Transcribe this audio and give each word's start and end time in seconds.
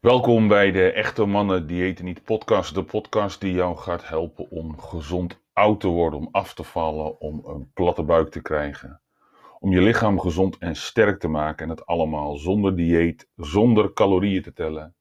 Welkom 0.00 0.48
bij 0.48 0.70
de 0.70 0.92
Echte 0.92 1.24
Mannen 1.24 1.66
Diëten 1.66 2.04
Niet 2.04 2.22
podcast. 2.22 2.74
De 2.74 2.84
podcast 2.84 3.40
die 3.40 3.52
jou 3.52 3.76
gaat 3.76 4.08
helpen 4.08 4.50
om 4.50 4.78
gezond 4.78 5.42
oud 5.52 5.80
te 5.80 5.88
worden, 5.88 6.18
om 6.18 6.28
af 6.30 6.54
te 6.54 6.62
vallen, 6.62 7.20
om 7.20 7.44
een 7.44 7.70
platte 7.72 8.02
buik 8.02 8.30
te 8.30 8.42
krijgen. 8.42 9.00
Om 9.58 9.72
je 9.72 9.80
lichaam 9.80 10.20
gezond 10.20 10.58
en 10.58 10.76
sterk 10.76 11.20
te 11.20 11.28
maken 11.28 11.64
en 11.64 11.70
het 11.70 11.86
allemaal 11.86 12.36
zonder 12.36 12.76
dieet, 12.76 13.28
zonder 13.36 13.92
calorieën 13.92 14.42
te 14.42 14.52
tellen 14.52 14.94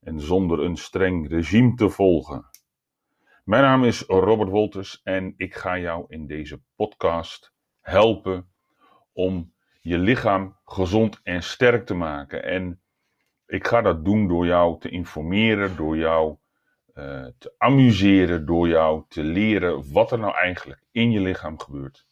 en 0.00 0.20
zonder 0.20 0.60
een 0.60 0.76
streng 0.76 1.28
regime 1.28 1.74
te 1.74 1.90
volgen. 1.90 2.44
Mijn 3.44 3.62
naam 3.62 3.84
is 3.84 4.00
Robert 4.06 4.50
Wolters 4.50 5.00
en 5.02 5.34
ik 5.36 5.54
ga 5.54 5.78
jou 5.78 6.04
in 6.08 6.26
deze 6.26 6.60
podcast 6.76 7.52
helpen 7.80 8.48
om 9.12 9.52
je 9.80 9.98
lichaam 9.98 10.56
gezond 10.64 11.20
en 11.22 11.42
sterk 11.42 11.86
te 11.86 11.94
maken. 11.94 12.44
En 12.44 12.81
ik 13.52 13.66
ga 13.66 13.82
dat 13.82 14.04
doen 14.04 14.28
door 14.28 14.46
jou 14.46 14.80
te 14.80 14.88
informeren, 14.88 15.76
door 15.76 15.96
jou 15.96 16.36
uh, 16.94 17.26
te 17.38 17.54
amuseren, 17.58 18.46
door 18.46 18.68
jou 18.68 19.04
te 19.08 19.22
leren 19.22 19.92
wat 19.92 20.12
er 20.12 20.18
nou 20.18 20.34
eigenlijk 20.34 20.82
in 20.90 21.10
je 21.10 21.20
lichaam 21.20 21.58
gebeurt. 21.60 22.06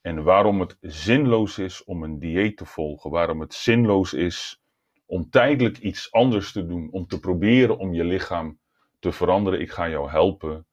En 0.00 0.22
waarom 0.22 0.60
het 0.60 0.76
zinloos 0.80 1.58
is 1.58 1.84
om 1.84 2.02
een 2.02 2.18
dieet 2.18 2.56
te 2.56 2.64
volgen, 2.64 3.10
waarom 3.10 3.40
het 3.40 3.54
zinloos 3.54 4.14
is 4.14 4.62
om 5.06 5.30
tijdelijk 5.30 5.78
iets 5.78 6.12
anders 6.12 6.52
te 6.52 6.66
doen, 6.66 6.88
om 6.90 7.06
te 7.06 7.20
proberen 7.20 7.78
om 7.78 7.94
je 7.94 8.04
lichaam 8.04 8.58
te 8.98 9.12
veranderen. 9.12 9.60
Ik 9.60 9.70
ga 9.70 9.88
jou 9.88 10.10
helpen 10.10 10.66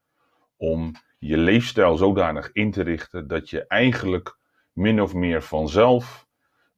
om 0.58 0.92
je 1.20 1.38
leefstijl 1.38 1.98
zodanig 1.98 2.52
in 2.52 2.72
te 2.72 2.84
richten 2.84 3.28
dat 3.28 3.50
je 3.50 3.68
eigenlijk 3.68 4.38
min 4.72 5.02
of 5.02 5.14
meer 5.14 5.42
vanzelf 5.42 6.28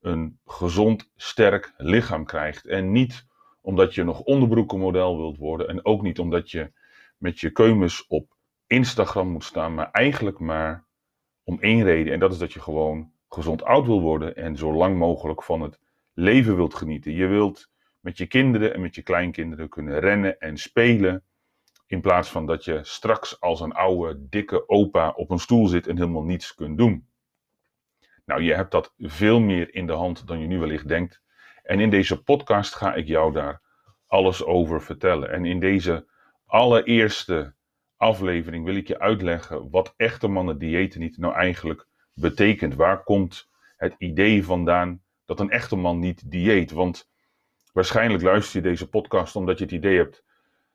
een 0.05 0.39
gezond, 0.45 1.11
sterk 1.15 1.73
lichaam 1.77 2.25
krijgt. 2.25 2.65
En 2.65 2.91
niet 2.91 3.25
omdat 3.61 3.95
je 3.95 4.03
nog 4.03 4.21
onderbroekenmodel 4.21 5.17
wilt 5.17 5.37
worden. 5.37 5.67
En 5.67 5.85
ook 5.85 6.01
niet 6.01 6.19
omdat 6.19 6.51
je 6.51 6.71
met 7.17 7.39
je 7.39 7.51
keumes 7.51 8.07
op 8.07 8.35
Instagram 8.67 9.27
moet 9.27 9.43
staan. 9.43 9.73
Maar 9.73 9.91
eigenlijk 9.91 10.39
maar 10.39 10.85
om 11.43 11.59
één 11.59 11.83
reden. 11.83 12.13
En 12.13 12.19
dat 12.19 12.31
is 12.31 12.37
dat 12.37 12.53
je 12.53 12.61
gewoon 12.61 13.11
gezond 13.29 13.63
oud 13.63 13.85
wil 13.85 14.01
worden. 14.01 14.35
En 14.35 14.57
zo 14.57 14.73
lang 14.73 14.97
mogelijk 14.97 15.43
van 15.43 15.61
het 15.61 15.79
leven 16.13 16.55
wilt 16.55 16.73
genieten. 16.73 17.11
Je 17.11 17.27
wilt 17.27 17.69
met 17.99 18.17
je 18.17 18.25
kinderen 18.25 18.73
en 18.73 18.81
met 18.81 18.95
je 18.95 19.01
kleinkinderen 19.01 19.69
kunnen 19.69 19.99
rennen 19.99 20.39
en 20.39 20.57
spelen. 20.57 21.23
In 21.87 22.01
plaats 22.01 22.29
van 22.29 22.45
dat 22.45 22.65
je 22.65 22.79
straks 22.83 23.41
als 23.41 23.61
een 23.61 23.73
oude, 23.73 24.27
dikke 24.29 24.69
opa 24.69 25.09
op 25.09 25.29
een 25.29 25.39
stoel 25.39 25.67
zit 25.67 25.87
en 25.87 25.97
helemaal 25.97 26.23
niets 26.23 26.55
kunt 26.55 26.77
doen. 26.77 27.07
Nou, 28.25 28.41
je 28.41 28.53
hebt 28.53 28.71
dat 28.71 28.93
veel 28.97 29.39
meer 29.39 29.75
in 29.75 29.87
de 29.87 29.93
hand 29.93 30.27
dan 30.27 30.39
je 30.39 30.47
nu 30.47 30.59
wellicht 30.59 30.87
denkt. 30.87 31.21
En 31.63 31.79
in 31.79 31.89
deze 31.89 32.23
podcast 32.23 32.75
ga 32.75 32.93
ik 32.93 33.07
jou 33.07 33.33
daar 33.33 33.61
alles 34.07 34.43
over 34.43 34.81
vertellen. 34.81 35.31
En 35.31 35.45
in 35.45 35.59
deze 35.59 36.07
allereerste 36.45 37.55
aflevering 37.97 38.65
wil 38.65 38.75
ik 38.75 38.87
je 38.87 38.99
uitleggen 38.99 39.69
wat 39.69 39.93
echte 39.97 40.27
mannen 40.27 40.57
diëten 40.57 40.99
niet 40.99 41.17
nou 41.17 41.33
eigenlijk 41.33 41.87
betekent. 42.13 42.75
Waar 42.75 43.03
komt 43.03 43.49
het 43.77 43.95
idee 43.97 44.45
vandaan 44.45 45.03
dat 45.25 45.39
een 45.39 45.51
echte 45.51 45.75
man 45.75 45.99
niet 45.99 46.31
dieet? 46.31 46.71
Want 46.71 47.09
waarschijnlijk 47.73 48.23
luister 48.23 48.61
je 48.61 48.67
deze 48.69 48.89
podcast 48.89 49.35
omdat 49.35 49.57
je 49.57 49.63
het 49.63 49.73
idee 49.73 49.97
hebt 49.97 50.23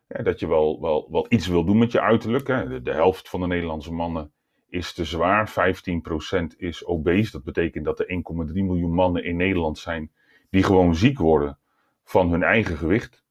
dat 0.07 0.41
je 0.41 0.49
wel, 0.49 0.81
wel, 0.81 1.09
wel 1.11 1.27
iets 1.29 1.47
wil 1.47 1.65
doen 1.65 1.79
met 1.79 1.93
je 1.93 2.01
uiterlijk. 2.01 2.47
Hè. 2.47 2.83
De, 2.83 2.93
helft 2.93 3.29
van 3.29 3.41
de 3.41 3.47
Nederlandse 3.47 3.93
mannen 3.93 4.33
is 4.71 4.93
te 4.93 5.05
zwaar, 5.05 5.51
15% 5.51 6.57
is 6.57 6.85
obese. 6.85 7.31
Dat 7.31 7.45
betekent 7.45 7.85
dat 7.85 7.99
er 8.01 8.07
1,3 8.47 8.53
miljoen 8.53 8.95
mannen 8.95 9.25
in 9.25 9.37
Nederland 9.37 9.79
zijn 9.79 10.13
die 10.51 10.63
gewoon 10.63 10.95
ziek 10.95 11.19
worden 11.19 11.59
van 12.05 12.31
hun 12.31 12.43
eigen 12.43 12.77
gewicht. 12.77 13.25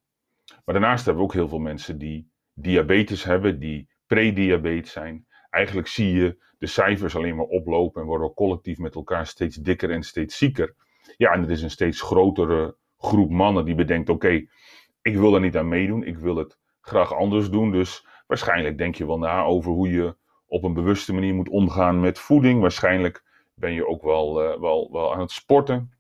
Maar 0.65 0.79
daarnaast 0.79 1.05
hebben 1.05 1.23
we 1.23 1.29
ook 1.29 1.35
heel 1.35 1.47
veel 1.47 1.59
mensen 1.59 1.97
die 1.97 2.31
diabetes 2.53 3.23
hebben, 3.23 3.59
die 3.59 3.89
prediabetes 4.07 4.91
zijn. 4.91 5.27
Eigenlijk 5.49 5.87
zie 5.87 6.13
je 6.13 6.43
de 6.57 6.67
cijfers 6.67 7.15
alleen 7.15 7.35
maar 7.35 7.45
oplopen 7.45 8.01
en 8.01 8.07
worden 8.07 8.33
collectief 8.33 8.77
met 8.77 8.95
elkaar 8.95 9.25
steeds 9.27 9.55
dikker 9.55 9.91
en 9.91 10.03
steeds 10.03 10.37
zieker. 10.37 10.75
Ja, 11.17 11.31
en 11.31 11.43
er 11.43 11.51
is 11.51 11.61
een 11.61 11.69
steeds 11.69 12.01
grotere 12.01 12.75
groep 12.97 13.29
mannen 13.29 13.65
die 13.65 13.75
bedenkt: 13.75 14.09
oké, 14.09 14.45
ik 15.01 15.17
wil 15.17 15.33
er 15.33 15.41
niet 15.41 15.57
aan 15.57 15.67
meedoen, 15.67 16.03
ik 16.03 16.17
wil 16.17 16.35
het 16.35 16.57
graag 16.81 17.13
anders 17.13 17.49
doen. 17.49 17.71
Dus 17.71 18.07
waarschijnlijk 18.27 18.77
denk 18.77 18.95
je 18.95 19.05
wel 19.05 19.17
na 19.17 19.43
over 19.43 19.71
hoe 19.71 19.89
je 19.89 20.15
op 20.49 20.63
een 20.63 20.73
bewuste 20.73 21.13
manier 21.13 21.33
moet 21.33 21.49
omgaan 21.49 21.99
met 21.99 22.19
voeding. 22.19 22.61
Waarschijnlijk 22.61 23.23
ben 23.53 23.73
je 23.73 23.87
ook 23.87 24.03
wel, 24.03 24.43
uh, 24.43 24.59
wel, 24.59 24.89
wel 24.91 25.13
aan 25.13 25.19
het 25.19 25.31
sporten. 25.31 25.93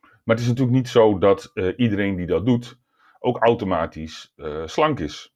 Maar 0.00 0.36
het 0.36 0.40
is 0.40 0.46
natuurlijk 0.46 0.76
niet 0.76 0.88
zo 0.88 1.18
dat 1.18 1.50
uh, 1.54 1.72
iedereen 1.76 2.16
die 2.16 2.26
dat 2.26 2.46
doet 2.46 2.78
ook 3.24 3.38
automatisch 3.38 4.32
uh, 4.36 4.62
slank 4.66 5.00
is. 5.00 5.34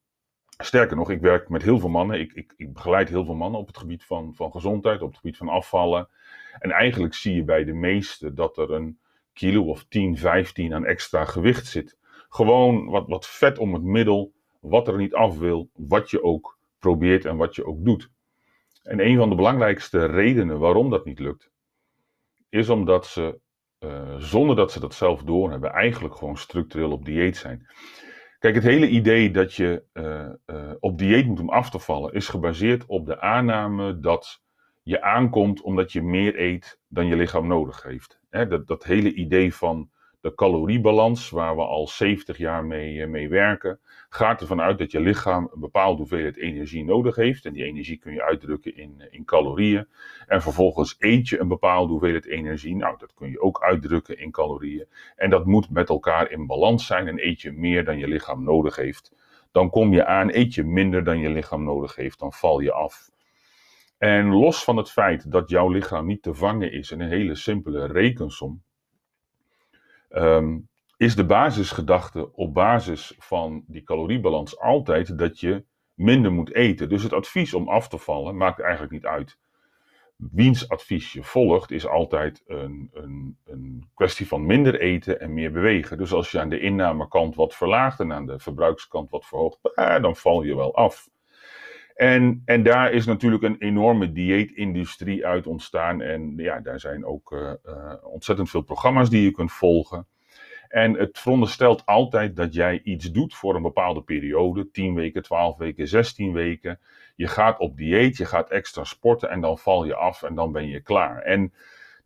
Sterker 0.59 0.97
nog, 0.97 1.11
ik 1.11 1.21
werk 1.21 1.49
met 1.49 1.63
heel 1.63 1.79
veel 1.79 1.89
mannen. 1.89 2.21
Ik, 2.21 2.33
ik, 2.33 2.55
ik, 2.57 2.73
begeleid 2.73 3.09
heel 3.09 3.25
veel 3.25 3.35
mannen 3.35 3.61
op 3.61 3.67
het 3.67 3.79
gebied 3.79 4.05
van, 4.05 4.35
van 4.35 4.51
gezondheid, 4.51 5.03
op 5.03 5.09
het 5.09 5.19
gebied 5.19 5.37
van 5.37 5.49
afvallen. 5.49 6.09
En 6.59 6.71
eigenlijk 6.71 7.15
zie 7.15 7.35
je 7.35 7.45
bij 7.45 7.65
de 7.65 7.73
meesten 7.73 8.35
dat 8.35 8.59
er 8.59 8.71
een 8.71 8.99
kilo 9.33 9.65
of 9.65 9.85
10, 9.85 10.17
15 10.17 10.75
aan 10.75 10.85
extra 10.85 11.25
gewicht 11.25 11.67
zit. 11.67 11.99
Gewoon 12.29 12.91
wat, 12.91 13.09
wat 13.09 13.27
vet 13.27 13.59
om 13.59 13.75
het 13.75 13.83
middel, 13.83 14.33
wat 14.61 14.89
er 14.89 14.97
niet 14.97 15.15
af 15.15 15.39
wil, 15.39 15.71
wat 15.75 16.11
je 16.11 16.23
ook 16.23 16.58
probeert 16.79 17.25
en 17.25 17.37
wat 17.37 17.55
je 17.55 17.65
ook 17.65 17.85
doet. 17.85 18.11
En 18.83 19.07
een 19.07 19.17
van 19.17 19.29
de 19.29 19.35
belangrijkste 19.35 20.05
redenen 20.05 20.59
waarom 20.59 20.91
dat 20.91 21.05
niet 21.05 21.19
lukt, 21.19 21.51
is 22.49 22.69
omdat 22.69 23.07
ze, 23.07 23.41
uh, 23.81 24.15
zonder 24.19 24.57
dat 24.57 24.73
ze 24.73 24.81
dat 24.81 24.95
zelf 24.95 25.23
doorhebben, 25.23 25.73
eigenlijk 25.73 26.17
gewoon 26.17 26.37
structureel 26.37 26.91
op 26.91 27.05
dieet 27.05 27.37
zijn. 27.37 27.67
Kijk, 28.39 28.55
het 28.55 28.65
hele 28.65 28.89
idee 28.89 29.31
dat 29.31 29.55
je 29.55 29.83
uh, 29.93 30.29
uh, 30.47 30.73
op 30.79 30.99
dieet 30.99 31.27
moet 31.27 31.41
om 31.41 31.51
af 31.51 31.71
te 31.71 31.79
vallen, 31.79 32.13
is 32.13 32.29
gebaseerd 32.29 32.87
op 32.87 33.07
de 33.07 33.21
aanname 33.21 34.01
dat 34.01 34.43
je 34.83 35.03
aankomt 35.03 35.61
omdat 35.61 35.93
je 35.93 36.03
meer 36.03 36.41
eet 36.41 36.81
dan 36.89 37.07
je 37.07 37.17
lichaam 37.17 37.47
nodig 37.47 37.83
heeft. 37.83 38.21
He, 38.31 38.47
dat, 38.47 38.67
dat 38.67 38.85
hele 38.85 39.13
idee 39.13 39.55
van 39.55 39.91
de 40.29 40.35
caloriebalans, 40.35 41.31
waar 41.31 41.57
we 41.57 41.63
al 41.63 41.89
70 41.89 42.39
jaar 42.39 42.65
mee, 42.65 43.03
eh, 43.03 43.09
mee 43.09 43.29
werken, 43.29 43.81
gaat 44.09 44.41
ervan 44.41 44.61
uit 44.61 44.79
dat 44.79 44.91
je 44.91 45.01
lichaam 45.01 45.51
een 45.55 45.61
bepaalde 45.61 45.99
hoeveelheid 45.99 46.37
energie 46.37 46.85
nodig 46.85 47.17
heeft. 47.17 47.45
En 47.45 47.53
die 47.53 47.65
energie 47.65 47.99
kun 47.99 48.13
je 48.13 48.23
uitdrukken 48.23 48.77
in, 48.77 48.95
eh, 48.99 49.07
in 49.11 49.25
calorieën. 49.25 49.87
En 50.27 50.43
vervolgens 50.43 50.97
eet 50.99 51.29
je 51.29 51.41
een 51.41 51.49
bepaalde 51.49 51.91
hoeveelheid 51.91 52.27
energie. 52.27 52.77
Nou, 52.77 52.99
dat 52.99 53.15
kun 53.15 53.31
je 53.31 53.41
ook 53.41 53.63
uitdrukken 53.63 54.19
in 54.19 54.31
calorieën. 54.31 54.87
En 55.17 55.31
dat 55.31 55.47
moet 55.47 55.71
met 55.71 55.89
elkaar 55.89 56.31
in 56.31 56.47
balans 56.47 56.87
zijn. 56.87 57.09
En 57.09 57.27
eet 57.27 57.41
je 57.41 57.53
meer 57.53 57.85
dan 57.85 57.99
je 57.99 58.09
lichaam 58.09 58.45
nodig 58.45 58.77
heeft, 58.77 59.13
dan 59.53 59.71
kom 59.71 59.93
je 59.93 60.07
aan. 60.07 60.29
Eet 60.33 60.55
je 60.55 60.65
minder 60.65 61.05
dan 61.05 61.19
je 61.19 61.31
lichaam 61.31 61.65
nodig 61.65 61.97
heeft, 61.97 62.19
dan 62.19 62.33
val 62.33 62.61
je 62.61 62.73
af. 62.73 63.11
En 63.99 64.27
los 64.29 64.65
van 64.65 64.77
het 64.77 64.91
feit 64.91 65.31
dat 65.31 65.51
jouw 65.51 65.69
lichaam 65.69 66.07
niet 66.07 66.23
te 66.23 66.35
vangen 66.35 66.73
is 66.73 66.91
in 66.91 67.01
een 67.01 67.09
hele 67.09 67.35
simpele 67.35 67.87
rekensom, 67.87 68.63
um, 70.11 70.69
is 70.97 71.15
de 71.15 71.27
basisgedachte 71.27 72.33
op 72.33 72.55
basis 72.55 73.15
van 73.19 73.65
die 73.67 73.83
caloriebalans 73.83 74.59
altijd 74.59 75.19
dat 75.19 75.41
je 75.41 75.65
minder 75.95 76.33
moet 76.33 76.55
eten. 76.55 76.89
Dus 76.89 77.03
het 77.03 77.13
advies 77.13 77.55
om 77.55 77.69
af 77.69 77.89
te 77.89 77.99
vallen 77.99 78.37
maakt 78.37 78.61
eigenlijk 78.61 78.93
niet 78.93 79.07
uit. 79.07 79.39
Wiens 80.17 80.69
advies 80.69 81.13
je 81.13 81.23
volgt 81.23 81.71
is 81.71 81.87
altijd 81.87 82.43
een, 82.47 82.91
een, 82.93 83.37
een 83.45 83.89
kwestie 83.95 84.27
van 84.27 84.47
minder 84.47 84.81
eten 84.81 85.21
en 85.21 85.35
meer 85.35 85.53
bewegen. 85.53 85.99
Dus 85.99 86.13
als 86.13 86.31
je 86.31 86.41
aan 86.41 86.49
de 86.49 86.61
innamekant 86.61 87.35
wat 87.35 87.55
verlaagt 87.55 88.01
en 88.01 88.13
aan 88.13 88.27
de 88.27 88.39
verbruikskant 88.39 89.11
wat 89.11 89.27
verhoogt, 89.27 89.59
dan 89.75 90.17
val 90.17 90.43
je 90.43 90.57
wel 90.57 90.75
af. 90.75 91.09
En, 91.99 92.43
en 92.45 92.63
daar 92.63 92.93
is 92.93 93.07
natuurlijk 93.07 93.43
een 93.43 93.57
enorme 93.59 94.13
dieetindustrie 94.13 95.27
uit 95.27 95.47
ontstaan. 95.47 96.01
En 96.01 96.33
ja, 96.37 96.61
daar 96.61 96.81
zijn 96.81 97.05
ook 97.05 97.33
uh, 97.33 97.53
uh, 97.65 97.95
ontzettend 98.03 98.51
veel 98.51 98.61
programma's 98.61 99.11
die 99.11 99.23
je 99.23 99.31
kunt 99.31 99.53
volgen. 99.53 100.07
En 100.69 100.95
het 100.95 101.19
veronderstelt 101.19 101.87
altijd 101.87 102.37
dat 102.37 102.55
jij 102.55 102.81
iets 102.83 103.11
doet 103.13 103.35
voor 103.35 103.55
een 103.55 103.63
bepaalde 103.63 104.03
periode. 104.03 104.71
10 104.71 104.95
weken, 104.95 105.23
12 105.23 105.57
weken, 105.57 105.89
16 105.89 106.33
weken. 106.33 106.81
Je 107.17 107.27
gaat 107.27 107.59
op 107.59 107.77
dieet, 107.77 108.17
je 108.17 108.25
gaat 108.25 108.51
extra 108.51 108.85
sporten 108.85 109.31
en 109.31 109.41
dan 109.41 109.59
val 109.59 109.85
je 109.85 109.95
af 109.95 110.23
en 110.23 110.35
dan 110.35 110.53
ben 110.53 110.69
je 110.69 110.81
klaar. 110.81 111.23
En 111.23 111.53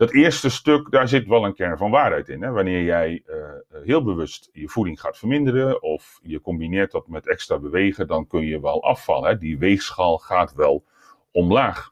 dat 0.02 0.12
eerste 0.12 0.50
stuk, 0.50 0.90
daar 0.90 1.08
zit 1.08 1.26
wel 1.26 1.44
een 1.44 1.54
kern 1.54 1.76
van 1.76 1.90
waarheid 1.90 2.28
in. 2.28 2.42
Hè? 2.42 2.50
Wanneer 2.50 2.82
jij 2.82 3.22
uh, 3.26 3.84
heel 3.84 4.02
bewust 4.04 4.48
je 4.52 4.68
voeding 4.68 5.00
gaat 5.00 5.18
verminderen 5.18 5.82
of 5.82 6.18
je 6.22 6.40
combineert 6.40 6.90
dat 6.90 7.08
met 7.08 7.28
extra 7.28 7.58
bewegen, 7.58 8.06
dan 8.06 8.26
kun 8.26 8.44
je 8.44 8.60
wel 8.60 8.82
afvallen. 8.82 9.28
Hè? 9.28 9.38
Die 9.38 9.58
weegschaal 9.58 10.18
gaat 10.18 10.54
wel 10.54 10.84
omlaag. 11.30 11.90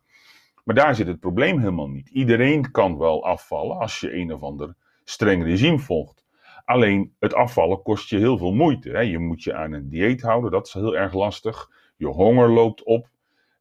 Maar 0.65 0.75
daar 0.75 0.95
zit 0.95 1.07
het 1.07 1.21
probleem 1.21 1.59
helemaal 1.59 1.89
niet. 1.89 2.09
Iedereen 2.09 2.71
kan 2.71 2.99
wel 2.99 3.25
afvallen 3.25 3.79
als 3.79 4.01
je 4.01 4.15
een 4.15 4.33
of 4.33 4.43
ander 4.43 4.75
streng 5.05 5.45
regime 5.45 5.79
volgt. 5.79 6.27
Alleen 6.65 7.15
het 7.19 7.35
afvallen 7.35 7.83
kost 7.83 8.09
je 8.09 8.19
heel 8.19 8.39
veel 8.39 8.53
moeite. 8.53 8.91
Hè? 8.91 9.01
Je 9.01 9.19
moet 9.19 9.43
je 9.43 9.55
aan 9.55 9.73
een 9.73 9.89
dieet 9.89 10.23
houden, 10.23 10.51
dat 10.51 10.67
is 10.67 10.73
heel 10.73 10.97
erg 10.97 11.13
lastig. 11.13 11.69
Je 11.97 12.07
honger 12.07 12.49
loopt 12.49 12.85
op, 12.85 13.09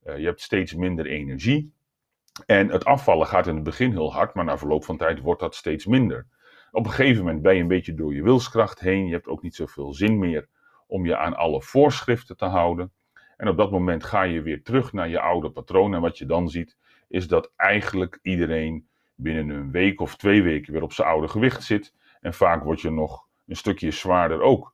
uh, 0.05 0.17
je 0.17 0.25
hebt 0.25 0.41
steeds 0.41 0.75
minder 0.75 1.05
energie. 1.05 1.73
En 2.45 2.69
het 2.69 2.85
afvallen 2.85 3.27
gaat 3.27 3.47
in 3.47 3.55
het 3.55 3.63
begin 3.63 3.91
heel 3.91 4.13
hard, 4.13 4.33
maar 4.33 4.45
na 4.45 4.57
verloop 4.57 4.85
van 4.85 4.97
tijd 4.97 5.19
wordt 5.19 5.41
dat 5.41 5.55
steeds 5.55 5.85
minder. 5.85 6.27
Op 6.71 6.85
een 6.85 6.91
gegeven 6.91 7.23
moment 7.23 7.41
ben 7.41 7.55
je 7.55 7.61
een 7.61 7.67
beetje 7.67 7.93
door 7.93 8.13
je 8.13 8.23
wilskracht 8.23 8.79
heen. 8.79 9.05
Je 9.05 9.13
hebt 9.13 9.27
ook 9.27 9.41
niet 9.41 9.55
zoveel 9.55 9.93
zin 9.93 10.19
meer 10.19 10.47
om 10.87 11.05
je 11.05 11.17
aan 11.17 11.35
alle 11.35 11.61
voorschriften 11.61 12.37
te 12.37 12.45
houden. 12.45 12.91
En 13.37 13.47
op 13.47 13.57
dat 13.57 13.71
moment 13.71 14.03
ga 14.03 14.21
je 14.21 14.41
weer 14.41 14.63
terug 14.63 14.93
naar 14.93 15.09
je 15.09 15.19
oude 15.19 15.49
patroon. 15.49 15.93
En 15.93 16.01
wat 16.01 16.17
je 16.17 16.25
dan 16.25 16.49
ziet, 16.49 16.77
is 17.07 17.27
dat 17.27 17.51
eigenlijk 17.55 18.19
iedereen 18.21 18.87
binnen 19.15 19.55
een 19.55 19.71
week 19.71 20.01
of 20.01 20.15
twee 20.15 20.43
weken 20.43 20.73
weer 20.73 20.81
op 20.81 20.93
zijn 20.93 21.07
oude 21.07 21.27
gewicht 21.27 21.63
zit. 21.63 21.93
En 22.21 22.33
vaak 22.33 22.63
word 22.63 22.81
je 22.81 22.91
nog 22.91 23.27
een 23.47 23.55
stukje 23.55 23.91
zwaarder 23.91 24.41
ook. 24.41 24.73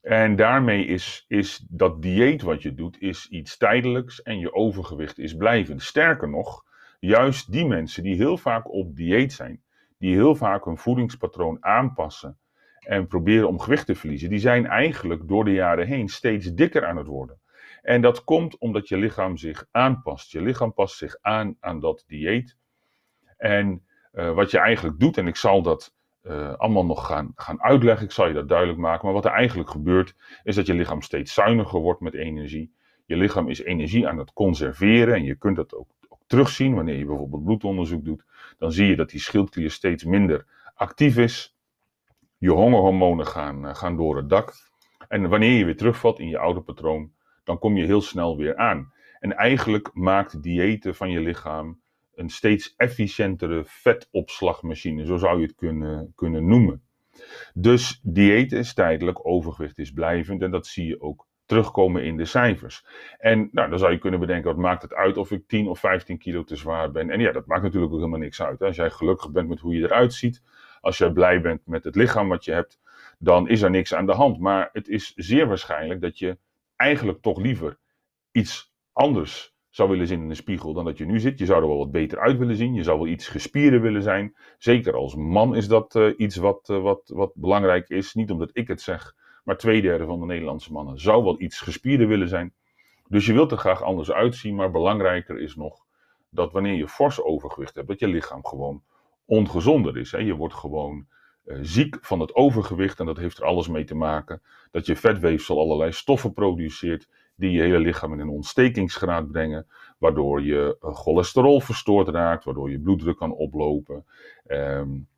En 0.00 0.36
daarmee 0.36 0.84
is, 0.84 1.24
is 1.28 1.66
dat 1.68 2.02
dieet 2.02 2.42
wat 2.42 2.62
je 2.62 2.74
doet, 2.74 3.00
is 3.00 3.28
iets 3.28 3.56
tijdelijks 3.56 4.22
en 4.22 4.38
je 4.38 4.54
overgewicht 4.54 5.18
is 5.18 5.36
blijvend. 5.36 5.82
Sterker 5.82 6.28
nog, 6.28 6.64
juist 7.06 7.52
die 7.52 7.66
mensen 7.66 8.02
die 8.02 8.16
heel 8.16 8.36
vaak 8.36 8.72
op 8.72 8.96
dieet 8.96 9.32
zijn, 9.32 9.62
die 9.98 10.14
heel 10.14 10.34
vaak 10.34 10.64
hun 10.64 10.78
voedingspatroon 10.78 11.56
aanpassen 11.60 12.38
en 12.78 13.06
proberen 13.06 13.48
om 13.48 13.58
gewicht 13.58 13.86
te 13.86 13.94
verliezen, 13.94 14.28
die 14.28 14.38
zijn 14.38 14.66
eigenlijk 14.66 15.28
door 15.28 15.44
de 15.44 15.52
jaren 15.52 15.86
heen 15.86 16.08
steeds 16.08 16.54
dikker 16.54 16.86
aan 16.86 16.96
het 16.96 17.06
worden. 17.06 17.40
En 17.82 18.00
dat 18.00 18.24
komt 18.24 18.58
omdat 18.58 18.88
je 18.88 18.96
lichaam 18.96 19.36
zich 19.36 19.66
aanpast. 19.70 20.32
Je 20.32 20.42
lichaam 20.42 20.72
past 20.72 20.96
zich 20.96 21.16
aan 21.20 21.56
aan 21.60 21.80
dat 21.80 22.04
dieet. 22.06 22.56
En 23.36 23.82
uh, 24.12 24.34
wat 24.34 24.50
je 24.50 24.58
eigenlijk 24.58 24.98
doet, 24.98 25.16
en 25.18 25.26
ik 25.26 25.36
zal 25.36 25.62
dat 25.62 25.94
uh, 26.22 26.54
allemaal 26.54 26.84
nog 26.84 27.06
gaan, 27.06 27.32
gaan 27.34 27.62
uitleggen, 27.62 28.04
ik 28.04 28.12
zal 28.12 28.28
je 28.28 28.34
dat 28.34 28.48
duidelijk 28.48 28.78
maken. 28.78 29.04
Maar 29.04 29.14
wat 29.14 29.24
er 29.24 29.30
eigenlijk 29.30 29.70
gebeurt, 29.70 30.14
is 30.42 30.54
dat 30.54 30.66
je 30.66 30.74
lichaam 30.74 31.02
steeds 31.02 31.34
zuiniger 31.34 31.80
wordt 31.80 32.00
met 32.00 32.14
energie. 32.14 32.74
Je 33.04 33.16
lichaam 33.16 33.48
is 33.48 33.62
energie 33.62 34.08
aan 34.08 34.18
het 34.18 34.32
conserveren 34.32 35.14
en 35.14 35.24
je 35.24 35.34
kunt 35.34 35.56
dat 35.56 35.74
ook 35.74 35.88
terugzien 36.32 36.74
wanneer 36.74 36.98
je 36.98 37.04
bijvoorbeeld 37.04 37.44
bloedonderzoek 37.44 38.04
doet. 38.04 38.24
Dan 38.58 38.72
zie 38.72 38.86
je 38.86 38.96
dat 38.96 39.10
die 39.10 39.20
schildklier 39.20 39.70
steeds 39.70 40.04
minder 40.04 40.46
actief 40.74 41.16
is. 41.16 41.56
Je 42.38 42.50
hongerhormonen 42.50 43.26
gaan, 43.26 43.64
uh, 43.64 43.74
gaan 43.74 43.96
door 43.96 44.16
het 44.16 44.28
dak. 44.28 44.54
En 45.08 45.28
wanneer 45.28 45.58
je 45.58 45.64
weer 45.64 45.76
terugvalt 45.76 46.18
in 46.18 46.28
je 46.28 46.38
oude 46.38 46.60
patroon, 46.60 47.12
dan 47.44 47.58
kom 47.58 47.76
je 47.76 47.84
heel 47.84 48.00
snel 48.00 48.36
weer 48.36 48.56
aan. 48.56 48.92
En 49.20 49.36
eigenlijk 49.36 49.90
maakt 49.94 50.42
diëten 50.42 50.94
van 50.94 51.10
je 51.10 51.20
lichaam 51.20 51.80
een 52.14 52.30
steeds 52.30 52.74
efficiëntere 52.76 53.62
vetopslagmachine, 53.64 55.06
zo 55.06 55.16
zou 55.16 55.40
je 55.40 55.46
het 55.46 55.54
kunnen, 55.54 56.12
kunnen 56.14 56.46
noemen. 56.46 56.82
Dus 57.54 58.00
dieet 58.02 58.52
is 58.52 58.74
tijdelijk, 58.74 59.26
overgewicht 59.26 59.78
is 59.78 59.92
blijvend 59.92 60.42
en 60.42 60.50
dat 60.50 60.66
zie 60.66 60.86
je 60.86 61.00
ook 61.00 61.26
terugkomen 61.52 62.04
in 62.04 62.16
de 62.16 62.24
cijfers. 62.24 62.84
En 63.18 63.48
nou, 63.52 63.70
dan 63.70 63.78
zou 63.78 63.92
je 63.92 63.98
kunnen 63.98 64.20
bedenken, 64.20 64.50
wat 64.50 64.62
maakt 64.62 64.82
het 64.82 64.94
uit 64.94 65.16
of 65.16 65.30
ik 65.30 65.48
10 65.48 65.68
of 65.68 65.78
15 65.78 66.18
kilo 66.18 66.44
te 66.44 66.56
zwaar 66.56 66.90
ben? 66.90 67.10
En 67.10 67.20
ja, 67.20 67.32
dat 67.32 67.46
maakt 67.46 67.62
natuurlijk 67.62 67.92
ook 67.92 67.98
helemaal 67.98 68.18
niks 68.18 68.42
uit. 68.42 68.58
Hè? 68.58 68.66
Als 68.66 68.76
jij 68.76 68.90
gelukkig 68.90 69.30
bent 69.30 69.48
met 69.48 69.60
hoe 69.60 69.74
je 69.74 69.82
eruit 69.82 70.14
ziet, 70.14 70.42
als 70.80 70.98
jij 70.98 71.10
blij 71.10 71.40
bent 71.40 71.66
met 71.66 71.84
het 71.84 71.94
lichaam 71.94 72.28
wat 72.28 72.44
je 72.44 72.52
hebt, 72.52 72.80
dan 73.18 73.48
is 73.48 73.62
er 73.62 73.70
niks 73.70 73.94
aan 73.94 74.06
de 74.06 74.12
hand. 74.12 74.38
Maar 74.38 74.68
het 74.72 74.88
is 74.88 75.12
zeer 75.16 75.46
waarschijnlijk 75.46 76.00
dat 76.00 76.18
je 76.18 76.38
eigenlijk 76.76 77.22
toch 77.22 77.38
liever 77.38 77.78
iets 78.30 78.74
anders 78.92 79.54
zou 79.70 79.88
willen 79.88 80.06
zien 80.06 80.20
in 80.20 80.28
de 80.28 80.34
spiegel 80.34 80.72
dan 80.72 80.84
dat 80.84 80.98
je 80.98 81.06
nu 81.06 81.20
zit. 81.20 81.38
Je 81.38 81.46
zou 81.46 81.62
er 81.62 81.68
wel 81.68 81.78
wat 81.78 81.90
beter 81.90 82.18
uit 82.18 82.38
willen 82.38 82.56
zien. 82.56 82.74
Je 82.74 82.82
zou 82.82 82.98
wel 82.98 83.06
iets 83.06 83.28
gespierder 83.28 83.80
willen 83.80 84.02
zijn. 84.02 84.34
Zeker 84.58 84.94
als 84.94 85.14
man 85.14 85.56
is 85.56 85.68
dat 85.68 85.94
uh, 85.94 86.12
iets 86.16 86.36
wat, 86.36 86.68
uh, 86.70 86.82
wat, 86.82 87.12
wat 87.14 87.32
belangrijk 87.34 87.88
is. 87.88 88.14
Niet 88.14 88.30
omdat 88.30 88.50
ik 88.52 88.68
het 88.68 88.80
zeg, 88.80 89.14
maar 89.42 89.56
twee 89.56 89.82
derde 89.82 90.04
van 90.04 90.20
de 90.20 90.26
Nederlandse 90.26 90.72
mannen 90.72 91.00
zou 91.00 91.24
wel 91.24 91.40
iets 91.40 91.60
gespierder 91.60 92.08
willen 92.08 92.28
zijn. 92.28 92.52
Dus 93.08 93.26
je 93.26 93.32
wilt 93.32 93.52
er 93.52 93.58
graag 93.58 93.82
anders 93.82 94.12
uitzien, 94.12 94.54
maar 94.54 94.70
belangrijker 94.70 95.38
is 95.38 95.56
nog 95.56 95.84
dat 96.30 96.52
wanneer 96.52 96.74
je 96.74 96.88
fors 96.88 97.22
overgewicht 97.22 97.74
hebt, 97.74 97.88
dat 97.88 97.98
je 97.98 98.08
lichaam 98.08 98.46
gewoon 98.46 98.82
ongezonder 99.24 99.96
is. 99.96 100.12
Hè? 100.12 100.18
Je 100.18 100.34
wordt 100.34 100.54
gewoon 100.54 101.06
uh, 101.44 101.58
ziek 101.60 101.98
van 102.00 102.20
het 102.20 102.34
overgewicht 102.34 103.00
en 103.00 103.06
dat 103.06 103.16
heeft 103.16 103.38
er 103.38 103.44
alles 103.44 103.68
mee 103.68 103.84
te 103.84 103.94
maken 103.94 104.42
dat 104.70 104.86
je 104.86 104.96
vetweefsel 104.96 105.58
allerlei 105.60 105.92
stoffen 105.92 106.32
produceert 106.32 107.08
die 107.34 107.50
je 107.50 107.60
hele 107.60 107.78
lichaam 107.78 108.12
in 108.12 108.20
een 108.20 108.28
ontstekingsgraad 108.28 109.30
brengen, 109.30 109.66
waardoor 109.98 110.42
je 110.42 110.76
eh, 110.80 110.94
cholesterol 110.94 111.60
verstoord 111.60 112.08
raakt, 112.08 112.44
waardoor 112.44 112.70
je 112.70 112.80
bloeddruk 112.80 113.16
kan 113.16 113.32
oplopen, 113.32 114.04
um, 114.46 115.08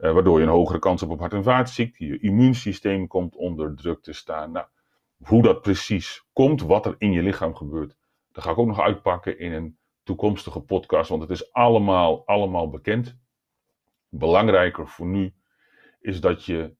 uh, 0.00 0.12
waardoor 0.12 0.38
je 0.38 0.44
een 0.44 0.52
hogere 0.52 0.78
kans 0.78 1.00
hebt 1.00 1.12
op 1.12 1.18
hart- 1.18 1.32
en 1.32 1.42
vaatziekten, 1.42 2.06
je 2.06 2.18
immuunsysteem 2.18 3.06
komt 3.06 3.36
onder 3.36 3.74
druk 3.74 4.02
te 4.02 4.12
staan. 4.12 4.52
Nou, 4.52 4.66
hoe 5.16 5.42
dat 5.42 5.60
precies 5.60 6.24
komt, 6.32 6.62
wat 6.62 6.86
er 6.86 6.94
in 6.98 7.12
je 7.12 7.22
lichaam 7.22 7.54
gebeurt, 7.54 7.96
dat 8.32 8.44
ga 8.44 8.50
ik 8.50 8.58
ook 8.58 8.66
nog 8.66 8.80
uitpakken 8.80 9.38
in 9.38 9.52
een 9.52 9.78
toekomstige 10.02 10.60
podcast, 10.60 11.08
want 11.08 11.22
het 11.22 11.30
is 11.30 11.52
allemaal, 11.52 12.26
allemaal 12.26 12.70
bekend. 12.70 13.18
Belangrijker 14.08 14.88
voor 14.88 15.06
nu 15.06 15.34
is 16.00 16.20
dat 16.20 16.44
je 16.44 16.74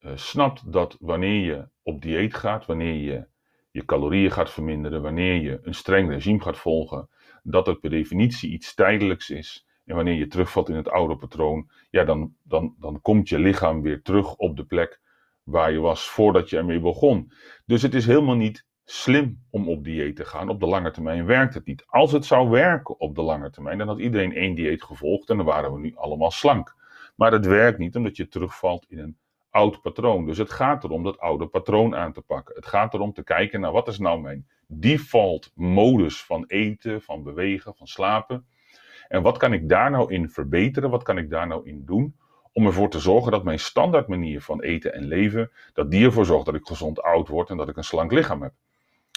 uh, 0.00 0.12
snapt 0.14 0.72
dat 0.72 0.96
wanneer 1.00 1.44
je 1.44 1.68
op 1.82 2.02
dieet 2.02 2.34
gaat, 2.34 2.66
wanneer 2.66 2.94
je 2.94 3.26
je 3.70 3.84
calorieën 3.84 4.30
gaat 4.30 4.50
verminderen, 4.50 5.02
wanneer 5.02 5.42
je 5.42 5.58
een 5.62 5.74
streng 5.74 6.10
regime 6.10 6.40
gaat 6.40 6.56
volgen, 6.56 7.08
dat 7.42 7.66
het 7.66 7.80
per 7.80 7.90
definitie 7.90 8.50
iets 8.50 8.74
tijdelijks 8.74 9.30
is. 9.30 9.66
En 9.86 9.94
wanneer 9.94 10.14
je 10.14 10.26
terugvalt 10.26 10.68
in 10.68 10.76
het 10.76 10.88
oude 10.88 11.16
patroon, 11.16 11.70
ja, 11.90 12.04
dan, 12.04 12.34
dan, 12.42 12.74
dan 12.78 13.00
komt 13.00 13.28
je 13.28 13.38
lichaam 13.38 13.82
weer 13.82 14.02
terug 14.02 14.36
op 14.36 14.56
de 14.56 14.64
plek 14.64 15.00
waar 15.42 15.72
je 15.72 15.78
was 15.78 16.08
voordat 16.08 16.50
je 16.50 16.56
ermee 16.56 16.80
begon. 16.80 17.32
Dus 17.64 17.82
het 17.82 17.94
is 17.94 18.06
helemaal 18.06 18.34
niet 18.34 18.66
slim 18.84 19.42
om 19.50 19.68
op 19.68 19.84
dieet 19.84 20.16
te 20.16 20.24
gaan. 20.24 20.48
Op 20.48 20.60
de 20.60 20.66
lange 20.66 20.90
termijn 20.90 21.26
werkt 21.26 21.54
het 21.54 21.66
niet. 21.66 21.84
Als 21.86 22.12
het 22.12 22.24
zou 22.24 22.48
werken 22.48 23.00
op 23.00 23.14
de 23.14 23.22
lange 23.22 23.50
termijn, 23.50 23.78
dan 23.78 23.88
had 23.88 23.98
iedereen 23.98 24.32
één 24.32 24.54
dieet 24.54 24.82
gevolgd 24.82 25.30
en 25.30 25.36
dan 25.36 25.46
waren 25.46 25.72
we 25.72 25.80
nu 25.80 25.96
allemaal 25.96 26.30
slank. 26.30 26.74
Maar 27.16 27.32
het 27.32 27.46
werkt 27.46 27.78
niet 27.78 27.96
omdat 27.96 28.16
je 28.16 28.28
terugvalt 28.28 28.86
in 28.88 28.98
een 28.98 29.18
oud 29.50 29.82
patroon. 29.82 30.26
Dus 30.26 30.38
het 30.38 30.50
gaat 30.50 30.84
erom 30.84 31.02
dat 31.02 31.18
oude 31.18 31.46
patroon 31.46 31.96
aan 31.96 32.12
te 32.12 32.22
pakken. 32.22 32.54
Het 32.54 32.66
gaat 32.66 32.94
erom 32.94 33.12
te 33.12 33.24
kijken 33.24 33.60
naar 33.60 33.72
wat 33.72 33.88
is 33.88 33.98
nou 33.98 34.20
mijn 34.20 34.46
default 34.66 35.52
modus 35.54 36.22
van 36.22 36.44
eten, 36.46 37.02
van 37.02 37.22
bewegen, 37.22 37.74
van 37.74 37.86
slapen. 37.86 38.46
En 39.08 39.22
wat 39.22 39.38
kan 39.38 39.52
ik 39.52 39.68
daar 39.68 39.90
nou 39.90 40.12
in 40.12 40.30
verbeteren? 40.30 40.90
Wat 40.90 41.02
kan 41.02 41.18
ik 41.18 41.30
daar 41.30 41.46
nou 41.46 41.68
in 41.68 41.82
doen? 41.84 42.16
Om 42.52 42.66
ervoor 42.66 42.88
te 42.90 42.98
zorgen 42.98 43.32
dat 43.32 43.44
mijn 43.44 43.58
standaard 43.58 44.08
manier 44.08 44.40
van 44.40 44.62
eten 44.62 44.94
en 44.94 45.04
leven, 45.04 45.50
dat 45.72 45.90
die 45.90 46.04
ervoor 46.04 46.26
zorgt 46.26 46.46
dat 46.46 46.54
ik 46.54 46.66
gezond 46.66 47.02
oud 47.02 47.28
word 47.28 47.50
en 47.50 47.56
dat 47.56 47.68
ik 47.68 47.76
een 47.76 47.84
slank 47.84 48.12
lichaam 48.12 48.42
heb. 48.42 48.52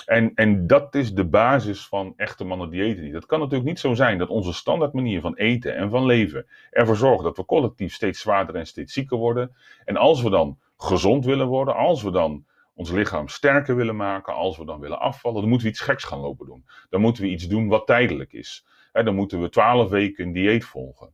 En, 0.05 0.31
en 0.35 0.67
dat 0.67 0.95
is 0.95 1.13
de 1.13 1.25
basis 1.25 1.87
van 1.87 2.13
echte 2.15 2.43
mannen 2.43 2.69
diëten. 2.69 3.11
Dat 3.11 3.25
kan 3.25 3.39
natuurlijk 3.39 3.69
niet 3.69 3.79
zo 3.79 3.93
zijn 3.93 4.17
dat 4.17 4.29
onze 4.29 4.53
standaard 4.53 4.93
manier 4.93 5.21
van 5.21 5.35
eten 5.35 5.75
en 5.75 5.89
van 5.89 6.05
leven 6.05 6.45
ervoor 6.71 6.95
zorgt 6.95 7.23
dat 7.23 7.37
we 7.37 7.45
collectief 7.45 7.93
steeds 7.93 8.19
zwaarder 8.19 8.55
en 8.55 8.67
steeds 8.67 8.93
zieker 8.93 9.17
worden. 9.17 9.55
En 9.85 9.97
als 9.97 10.21
we 10.21 10.29
dan 10.29 10.59
gezond 10.77 11.25
willen 11.25 11.47
worden, 11.47 11.75
als 11.75 12.03
we 12.03 12.11
dan 12.11 12.45
ons 12.73 12.91
lichaam 12.91 13.27
sterker 13.27 13.75
willen 13.75 13.95
maken, 13.95 14.33
als 14.33 14.57
we 14.57 14.65
dan 14.65 14.79
willen 14.79 14.99
afvallen, 14.99 15.39
dan 15.39 15.49
moeten 15.49 15.67
we 15.67 15.73
iets 15.73 15.81
geks 15.81 16.03
gaan 16.03 16.19
lopen 16.19 16.45
doen. 16.45 16.65
Dan 16.89 17.01
moeten 17.01 17.23
we 17.23 17.29
iets 17.29 17.47
doen 17.47 17.67
wat 17.67 17.87
tijdelijk 17.87 18.33
is. 18.33 18.65
En 18.91 19.05
dan 19.05 19.15
moeten 19.15 19.41
we 19.41 19.49
twaalf 19.49 19.89
weken 19.89 20.25
een 20.25 20.33
dieet 20.33 20.65
volgen. 20.65 21.13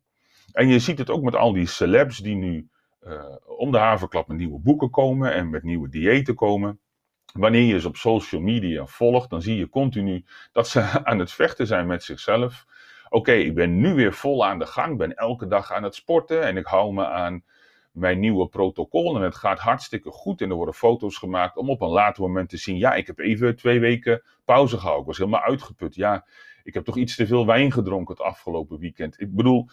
En 0.52 0.68
je 0.68 0.80
ziet 0.80 0.98
het 0.98 1.10
ook 1.10 1.24
met 1.24 1.36
al 1.36 1.54
die 1.54 1.68
celebs 1.68 2.18
die 2.18 2.36
nu 2.36 2.70
uh, 3.02 3.24
om 3.46 3.72
de 3.72 3.78
haverklap 3.78 4.28
met 4.28 4.38
nieuwe 4.38 4.60
boeken 4.60 4.90
komen 4.90 5.34
en 5.34 5.50
met 5.50 5.64
nieuwe 5.64 5.90
diëten 5.90 6.36
komen 6.36 6.80
wanneer 7.34 7.64
je 7.64 7.80
ze 7.80 7.88
op 7.88 7.96
social 7.96 8.42
media 8.42 8.86
volgt, 8.86 9.30
dan 9.30 9.42
zie 9.42 9.58
je 9.58 9.70
continu 9.70 10.26
dat 10.52 10.68
ze 10.68 10.82
aan 11.10 11.20
het 11.20 11.32
vechten 11.32 11.68
zijn 11.68 11.88
met 11.88 12.04
zichzelf. 12.04 12.66
Oké, 13.10 13.32
ik 13.32 13.56
ben 13.56 13.80
nu 13.80 13.94
weer 13.94 14.14
vol 14.14 14.46
aan 14.46 14.60
de 14.60 14.66
gang, 14.66 14.98
ben 14.98 15.16
elke 15.16 15.48
dag 15.48 15.72
aan 15.72 15.84
het 15.84 15.96
sporten 15.96 16.44
en 16.44 16.58
ik 16.58 16.66
hou 16.66 16.94
me 16.94 17.06
aan 17.08 17.44
mijn 17.92 18.20
nieuwe 18.20 18.48
protocol 18.48 19.16
en 19.16 19.22
het 19.22 19.36
gaat 19.36 19.60
hartstikke 19.60 20.12
goed 20.12 20.42
en 20.42 20.50
er 20.50 20.56
worden 20.56 20.74
foto's 20.74 21.18
gemaakt 21.18 21.58
om 21.58 21.70
op 21.70 21.82
een 21.82 21.90
later 21.90 22.22
moment 22.22 22.50
te 22.50 22.58
zien, 22.58 22.78
ja, 22.78 22.94
ik 22.94 23.08
heb 23.08 23.20
even 23.20 23.56
twee 23.56 23.80
weken 23.80 24.24
pauze 24.46 24.76
gehouden, 24.76 25.02
ik 25.02 25.08
was 25.08 25.18
helemaal 25.18 25.42
uitgeput, 25.42 25.96
ja, 25.96 26.26
ik 26.66 26.74
heb 26.74 26.86
toch 26.86 26.98
iets 26.98 27.16
te 27.16 27.28
veel 27.28 27.46
wijn 27.46 27.72
gedronken 27.72 28.16
het 28.16 28.24
afgelopen 28.24 28.80
weekend. 28.80 29.22
Ik 29.22 29.36
bedoel, 29.36 29.70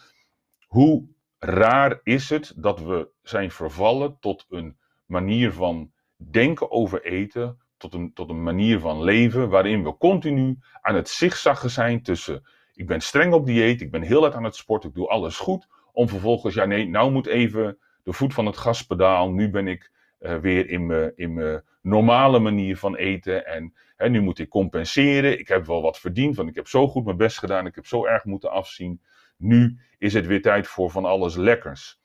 hoe 0.67 1.07
raar 1.37 1.99
is 2.03 2.29
het 2.29 2.53
dat 2.55 2.79
we 2.79 3.09
zijn 3.21 3.51
vervallen 3.51 4.17
tot 4.19 4.45
een 4.49 4.77
manier 5.05 5.51
van 5.51 5.91
denken 6.15 6.71
over 6.71 7.03
eten 7.03 7.57
tot 7.77 7.93
een, 7.93 8.13
tot 8.13 8.29
een 8.29 8.43
manier 8.43 8.79
van 8.79 9.03
leven 9.03 9.49
waarin 9.49 9.83
we 9.83 9.97
continu 9.97 10.57
aan 10.81 10.95
het 10.95 11.09
zigzaggen 11.09 11.69
zijn 11.69 12.03
tussen 12.03 12.43
ik 12.73 12.87
ben 12.87 13.01
streng 13.01 13.33
op 13.33 13.45
dieet, 13.45 13.81
ik 13.81 13.91
ben 13.91 14.01
heel 14.01 14.21
hard 14.21 14.33
aan 14.33 14.43
het 14.43 14.55
sporten, 14.55 14.89
ik 14.89 14.95
doe 14.95 15.07
alles 15.07 15.37
goed, 15.37 15.67
om 15.91 16.09
vervolgens, 16.09 16.55
ja 16.55 16.65
nee, 16.65 16.87
nou 16.87 17.11
moet 17.11 17.27
even 17.27 17.77
de 18.03 18.13
voet 18.13 18.33
van 18.33 18.45
het 18.45 18.57
gaspedaal, 18.57 19.31
nu 19.31 19.49
ben 19.49 19.67
ik 19.67 19.91
uh, 20.23 20.37
weer 20.37 20.69
in 20.69 20.85
mijn 20.85 21.11
in 21.15 21.61
normale 21.81 22.39
manier 22.39 22.77
van 22.77 22.95
eten. 22.95 23.45
En 23.45 23.73
hè, 23.95 24.09
nu 24.09 24.21
moet 24.21 24.39
ik 24.39 24.49
compenseren, 24.49 25.39
ik 25.39 25.47
heb 25.47 25.65
wel 25.65 25.81
wat 25.81 25.99
verdiend, 25.99 26.35
want 26.35 26.49
ik 26.49 26.55
heb 26.55 26.67
zo 26.67 26.87
goed 26.87 27.05
mijn 27.05 27.17
best 27.17 27.39
gedaan, 27.39 27.65
ik 27.65 27.75
heb 27.75 27.85
zo 27.85 28.05
erg 28.05 28.25
moeten 28.25 28.51
afzien, 28.51 29.01
nu 29.37 29.79
is 29.97 30.13
het 30.13 30.25
weer 30.25 30.41
tijd 30.41 30.67
voor 30.67 30.91
van 30.91 31.05
alles 31.05 31.35
lekkers. 31.35 32.01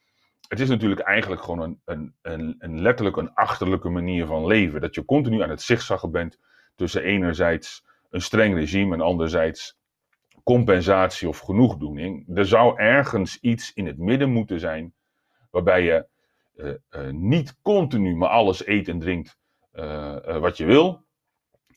Het 0.49 0.61
is 0.61 0.69
natuurlijk 0.69 1.01
eigenlijk 1.01 1.43
gewoon 1.43 1.61
een, 1.61 1.81
een, 1.85 2.15
een, 2.23 2.57
een, 2.59 2.81
letterlijk 2.81 3.17
een 3.17 3.35
achterlijke 3.35 3.89
manier 3.89 4.27
van 4.27 4.47
leven. 4.47 4.81
Dat 4.81 4.95
je 4.95 5.05
continu 5.05 5.43
aan 5.43 5.51
het 5.51 5.63
zigzaggen 5.63 6.11
bent 6.11 6.39
tussen 6.75 7.03
enerzijds 7.03 7.87
een 8.11 8.21
streng 8.21 8.55
regime 8.55 8.95
en 8.95 9.01
anderzijds 9.01 9.79
compensatie 10.45 11.29
of 11.29 11.39
genoegdoening. 11.39 12.37
Er 12.37 12.47
zou 12.47 12.79
ergens 12.79 13.41
iets 13.41 13.73
in 13.73 13.87
het 13.87 13.99
midden 13.99 14.31
moeten 14.31 14.61
zijn 14.61 14.95
waarbij 15.51 15.83
je 15.83 16.07
niet 17.11 17.57
continu 17.63 18.17
maar 18.17 18.29
alles 18.29 18.67
eet 18.67 18.89
en 18.89 18.99
drinkt 18.99 19.39
wat 20.41 20.57
je 20.57 20.65
wil. 20.65 21.07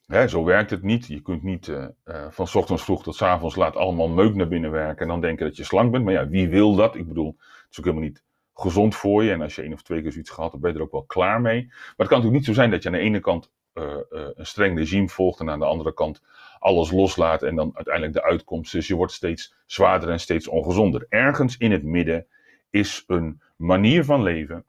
Hè, 0.06 0.28
zo 0.28 0.44
werkt 0.44 0.70
het 0.70 0.84
niet. 0.84 1.08
Je 1.08 1.22
kunt 1.22 1.44
niet 1.44 1.72
van 2.30 2.48
ochtends 2.54 2.84
vroeg 2.84 3.04
tot 3.04 3.22
avonds 3.22 3.56
laat 3.56 3.76
allemaal 3.76 4.10
meuk 4.10 4.36
naar 4.36 4.48
binnen 4.48 4.72
werken 4.72 5.02
en 5.02 5.08
dan 5.08 5.22
denken 5.22 5.46
dat 5.46 5.58
je 5.58 5.64
slank 5.64 5.92
bent. 5.92 6.04
Maar 6.04 6.14
ja, 6.14 6.28
wie 6.28 6.50
wil 6.50 6.76
dat? 6.76 6.96
Ik 6.96 7.08
bedoel, 7.08 7.36
het 7.38 7.68
is 7.72 7.80
ook 7.80 7.86
helemaal 7.86 8.08
niet 8.08 8.24
gezond 8.54 8.96
voor 8.96 9.24
je. 9.24 9.32
En 9.32 9.42
als 9.42 9.56
je 9.56 9.62
één 9.62 9.74
of 9.74 9.82
twee 9.82 10.02
keer 10.02 10.12
zoiets 10.12 10.30
gehad 10.30 10.52
hebt, 10.52 10.64
ben 10.64 10.72
je 10.72 10.78
er 10.78 10.84
ook 10.84 10.92
wel 10.92 11.04
klaar 11.04 11.42
mee. 11.42 11.66
Maar 11.68 11.76
het 11.98 12.08
kan 12.08 12.18
natuurlijk 12.18 12.34
niet 12.34 12.46
zo 12.46 12.54
zijn 12.54 12.72
dat 12.72 12.84
je 12.84 12.90
aan 12.90 12.96
de 12.96 13.02
ene 13.02 13.20
kant 13.20 13.52
een 13.74 14.46
streng 14.46 14.78
regime 14.78 15.10
volgt 15.10 15.40
en 15.40 15.50
aan 15.50 15.60
de 15.60 15.66
andere 15.66 15.94
kant 15.94 16.22
alles 16.60 16.92
loslaat 16.92 17.44
en 17.44 17.56
dan 17.56 17.72
uiteindelijk 17.74 18.14
de 18.14 18.24
uitkomst. 18.24 18.72
Dus 18.72 18.88
je 18.88 18.96
wordt 18.96 19.14
steeds 19.14 19.56
zwaarder 19.66 20.10
en 20.10 20.20
steeds 20.20 20.48
ongezonder. 20.48 21.06
Ergens 21.10 21.58
in 21.58 21.72
het 21.72 21.84
midden 21.84 22.28
is 22.70 23.04
een 23.08 23.42
manier 23.56 24.06
van 24.06 24.24
leven 24.24 24.66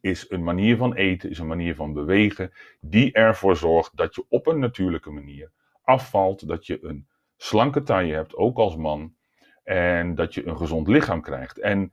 is 0.00 0.30
een 0.30 0.44
manier 0.44 0.76
van 0.76 0.94
eten, 0.94 1.30
is 1.30 1.38
een 1.38 1.46
manier 1.46 1.74
van 1.74 1.92
bewegen, 1.92 2.52
die 2.80 3.12
ervoor 3.12 3.56
zorgt 3.56 3.96
dat 3.96 4.14
je 4.14 4.24
op 4.28 4.46
een 4.46 4.58
natuurlijke 4.58 5.10
manier 5.10 5.50
afvalt, 5.82 6.48
dat 6.48 6.66
je 6.66 6.78
een 6.82 7.08
slanke 7.36 7.82
taille 7.82 8.14
hebt, 8.14 8.34
ook 8.34 8.56
als 8.58 8.76
man, 8.76 9.14
en 9.64 10.14
dat 10.14 10.34
je 10.34 10.46
een 10.46 10.56
gezond 10.56 10.88
lichaam 10.88 11.20
krijgt. 11.20 11.58
En 11.58 11.92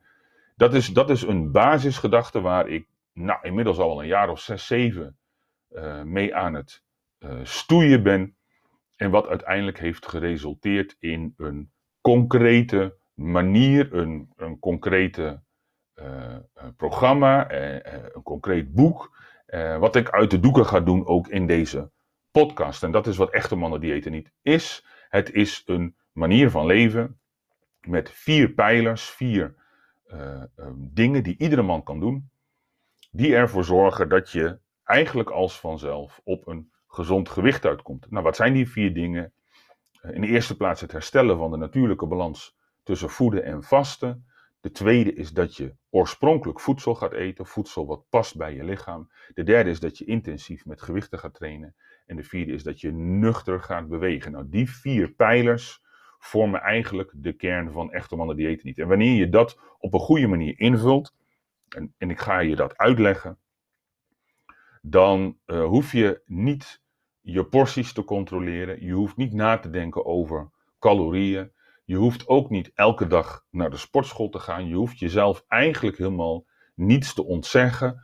dat 0.56 0.74
is, 0.74 0.86
dat 0.88 1.10
is 1.10 1.22
een 1.22 1.52
basisgedachte 1.52 2.40
waar 2.40 2.68
ik 2.68 2.88
nou, 3.12 3.38
inmiddels 3.42 3.78
al 3.78 4.00
een 4.00 4.06
jaar 4.06 4.28
of 4.28 4.40
zes, 4.40 4.66
zeven 4.66 5.16
uh, 5.70 6.02
mee 6.02 6.34
aan 6.34 6.54
het 6.54 6.82
uh, 7.18 7.30
stoeien 7.42 8.02
ben. 8.02 8.36
En 8.96 9.10
wat 9.10 9.26
uiteindelijk 9.26 9.78
heeft 9.78 10.08
geresulteerd 10.08 10.96
in 10.98 11.34
een 11.36 11.70
concrete 12.00 12.96
manier, 13.14 13.94
een, 13.94 14.32
een 14.36 14.58
concrete 14.58 15.42
programma, 16.76 17.52
uh, 17.52 17.74
een 18.12 18.22
concreet 18.22 18.72
boek. 18.72 19.16
wat 19.78 19.96
ik 19.96 20.10
uit 20.10 20.30
de 20.30 20.40
doeken 20.40 20.66
ga 20.66 20.80
doen 20.80 21.06
ook 21.06 21.28
in 21.28 21.46
deze 21.46 21.90
podcast. 22.30 22.82
En 22.82 22.90
dat 22.90 23.06
is 23.06 23.16
wat 23.16 23.30
echte 23.30 23.56
mannen 23.56 23.80
diëten 23.80 24.12
niet 24.12 24.32
is. 24.42 24.86
Het 25.08 25.32
is 25.32 25.62
een 25.66 25.96
manier 26.12 26.50
van 26.50 26.66
leven 26.66 27.20
met 27.80 28.10
vier 28.10 28.50
pijlers, 28.50 29.10
vier 29.10 29.54
um, 30.56 30.90
dingen 30.92 31.22
die 31.22 31.38
iedere 31.38 31.62
man 31.62 31.82
kan 31.82 32.00
doen. 32.00 32.30
Die 33.10 33.34
ervoor 33.34 33.64
zorgen 33.64 34.08
dat 34.08 34.30
je 34.30 34.58
eigenlijk 34.84 35.30
als 35.30 35.60
vanzelf 35.60 36.20
op 36.24 36.46
een 36.46 36.70
gezond 36.88 37.28
gewicht 37.28 37.64
uitkomt. 37.64 38.10
Nou, 38.10 38.24
wat 38.24 38.36
zijn 38.36 38.52
die 38.52 38.70
vier 38.70 38.94
dingen? 38.94 39.32
In 40.02 40.20
de 40.20 40.26
eerste 40.26 40.56
plaats 40.56 40.80
het 40.80 40.92
herstellen 40.92 41.38
van 41.38 41.50
de 41.50 41.56
natuurlijke 41.56 42.06
balans 42.06 42.56
tussen 42.82 43.10
voeden 43.10 43.44
en 43.44 43.62
vasten. 43.62 44.25
De 44.66 44.72
tweede 44.72 45.14
is 45.14 45.32
dat 45.32 45.56
je 45.56 45.74
oorspronkelijk 45.90 46.60
voedsel 46.60 46.94
gaat 46.94 47.12
eten, 47.12 47.46
voedsel 47.46 47.86
wat 47.86 48.08
past 48.08 48.36
bij 48.36 48.54
je 48.54 48.64
lichaam. 48.64 49.10
De 49.34 49.42
derde 49.42 49.70
is 49.70 49.80
dat 49.80 49.98
je 49.98 50.04
intensief 50.04 50.64
met 50.64 50.82
gewichten 50.82 51.18
gaat 51.18 51.34
trainen. 51.34 51.74
En 52.06 52.16
de 52.16 52.22
vierde 52.22 52.52
is 52.52 52.62
dat 52.62 52.80
je 52.80 52.92
nuchter 52.92 53.60
gaat 53.60 53.88
bewegen. 53.88 54.32
Nou, 54.32 54.48
die 54.48 54.70
vier 54.70 55.12
pijlers 55.12 55.82
vormen 56.18 56.60
eigenlijk 56.60 57.12
de 57.14 57.32
kern 57.32 57.72
van 57.72 57.92
echte 57.92 58.16
mannen 58.16 58.36
diëten 58.36 58.66
niet. 58.66 58.78
En 58.78 58.88
wanneer 58.88 59.16
je 59.16 59.28
dat 59.28 59.60
op 59.78 59.94
een 59.94 60.00
goede 60.00 60.26
manier 60.26 60.58
invult, 60.58 61.14
en, 61.68 61.94
en 61.98 62.10
ik 62.10 62.20
ga 62.20 62.38
je 62.38 62.56
dat 62.56 62.76
uitleggen, 62.76 63.38
dan 64.82 65.38
uh, 65.46 65.64
hoef 65.64 65.92
je 65.92 66.22
niet 66.24 66.82
je 67.20 67.44
porties 67.44 67.92
te 67.92 68.04
controleren. 68.04 68.84
Je 68.84 68.92
hoeft 68.92 69.16
niet 69.16 69.32
na 69.32 69.58
te 69.58 69.70
denken 69.70 70.06
over 70.06 70.50
calorieën. 70.78 71.54
Je 71.86 71.96
hoeft 71.96 72.28
ook 72.28 72.50
niet 72.50 72.70
elke 72.74 73.06
dag 73.06 73.44
naar 73.50 73.70
de 73.70 73.76
sportschool 73.76 74.28
te 74.28 74.38
gaan. 74.38 74.68
Je 74.68 74.74
hoeft 74.74 74.98
jezelf 74.98 75.44
eigenlijk 75.48 75.98
helemaal 75.98 76.44
niets 76.74 77.14
te 77.14 77.24
ontzeggen, 77.24 78.02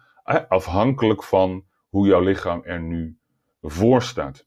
afhankelijk 0.48 1.22
van 1.22 1.64
hoe 1.88 2.06
jouw 2.06 2.20
lichaam 2.20 2.62
er 2.64 2.80
nu 2.80 3.18
voor 3.60 4.02
staat. 4.02 4.46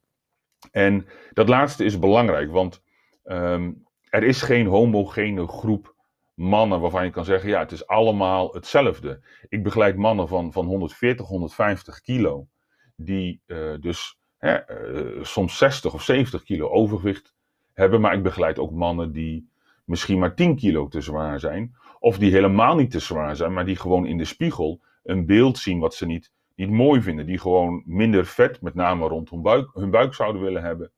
En 0.72 1.08
dat 1.34 1.50
laatste 1.50 1.84
is 1.84 2.00
belangrijk, 2.00 2.52
want 2.52 2.84
um, 3.24 3.84
er 4.10 4.24
is 4.24 4.42
geen 4.42 4.68
homogene 4.68 5.48
groep 5.48 5.96
mannen 6.34 6.80
waarvan 6.80 7.06
je 7.06 7.12
kan 7.12 7.26
zeggen, 7.26 7.50
ja, 7.50 7.60
het 7.60 7.72
is 7.72 7.88
allemaal 7.88 8.54
hetzelfde. 8.54 9.22
Ik 9.50 9.64
begeleid 9.64 9.96
mannen 9.96 10.28
van, 10.28 10.52
van 10.52 10.66
140, 10.66 11.28
150 11.28 12.02
kilo, 12.02 12.48
die 12.96 13.42
uh, 13.46 13.76
dus 13.80 14.20
hè, 14.38 14.70
uh, 14.94 15.24
soms 15.24 15.58
60 15.58 15.94
of 15.94 16.02
70 16.02 16.44
kilo 16.44 16.70
overgewicht 16.70 17.35
hebben. 17.76 18.02
Maar 18.02 18.14
ik 18.14 18.24
begeleid 18.24 18.60
ook 18.60 18.72
mannen 18.72 19.12
die 19.12 19.50
misschien 19.84 20.20
maar 20.20 20.36
10 20.36 20.56
kilo 20.56 20.88
te 20.88 21.02
zwaar 21.02 21.40
zijn. 21.40 21.76
Of 22.00 22.18
die 22.18 22.32
helemaal 22.32 22.76
niet 22.76 22.92
te 22.92 23.00
zwaar 23.00 23.36
zijn, 23.36 23.54
maar 23.54 23.66
die 23.66 23.76
gewoon 23.76 24.06
in 24.06 24.18
de 24.18 24.26
spiegel 24.26 24.82
een 25.04 25.26
beeld 25.26 25.58
zien 25.58 25.80
wat 25.80 25.94
ze 25.94 26.06
niet, 26.06 26.32
niet 26.56 26.70
mooi 26.70 27.02
vinden. 27.02 27.26
Die 27.26 27.40
gewoon 27.40 27.84
minder 27.86 28.26
vet, 28.26 28.62
met 28.62 28.76
name 28.76 29.08
rond 29.08 29.30
hun 29.30 29.42
buik, 29.42 29.70
hun 29.74 29.90
buik 29.90 30.14
zouden 30.14 30.42
willen 30.42 30.64
hebben. 30.64 30.92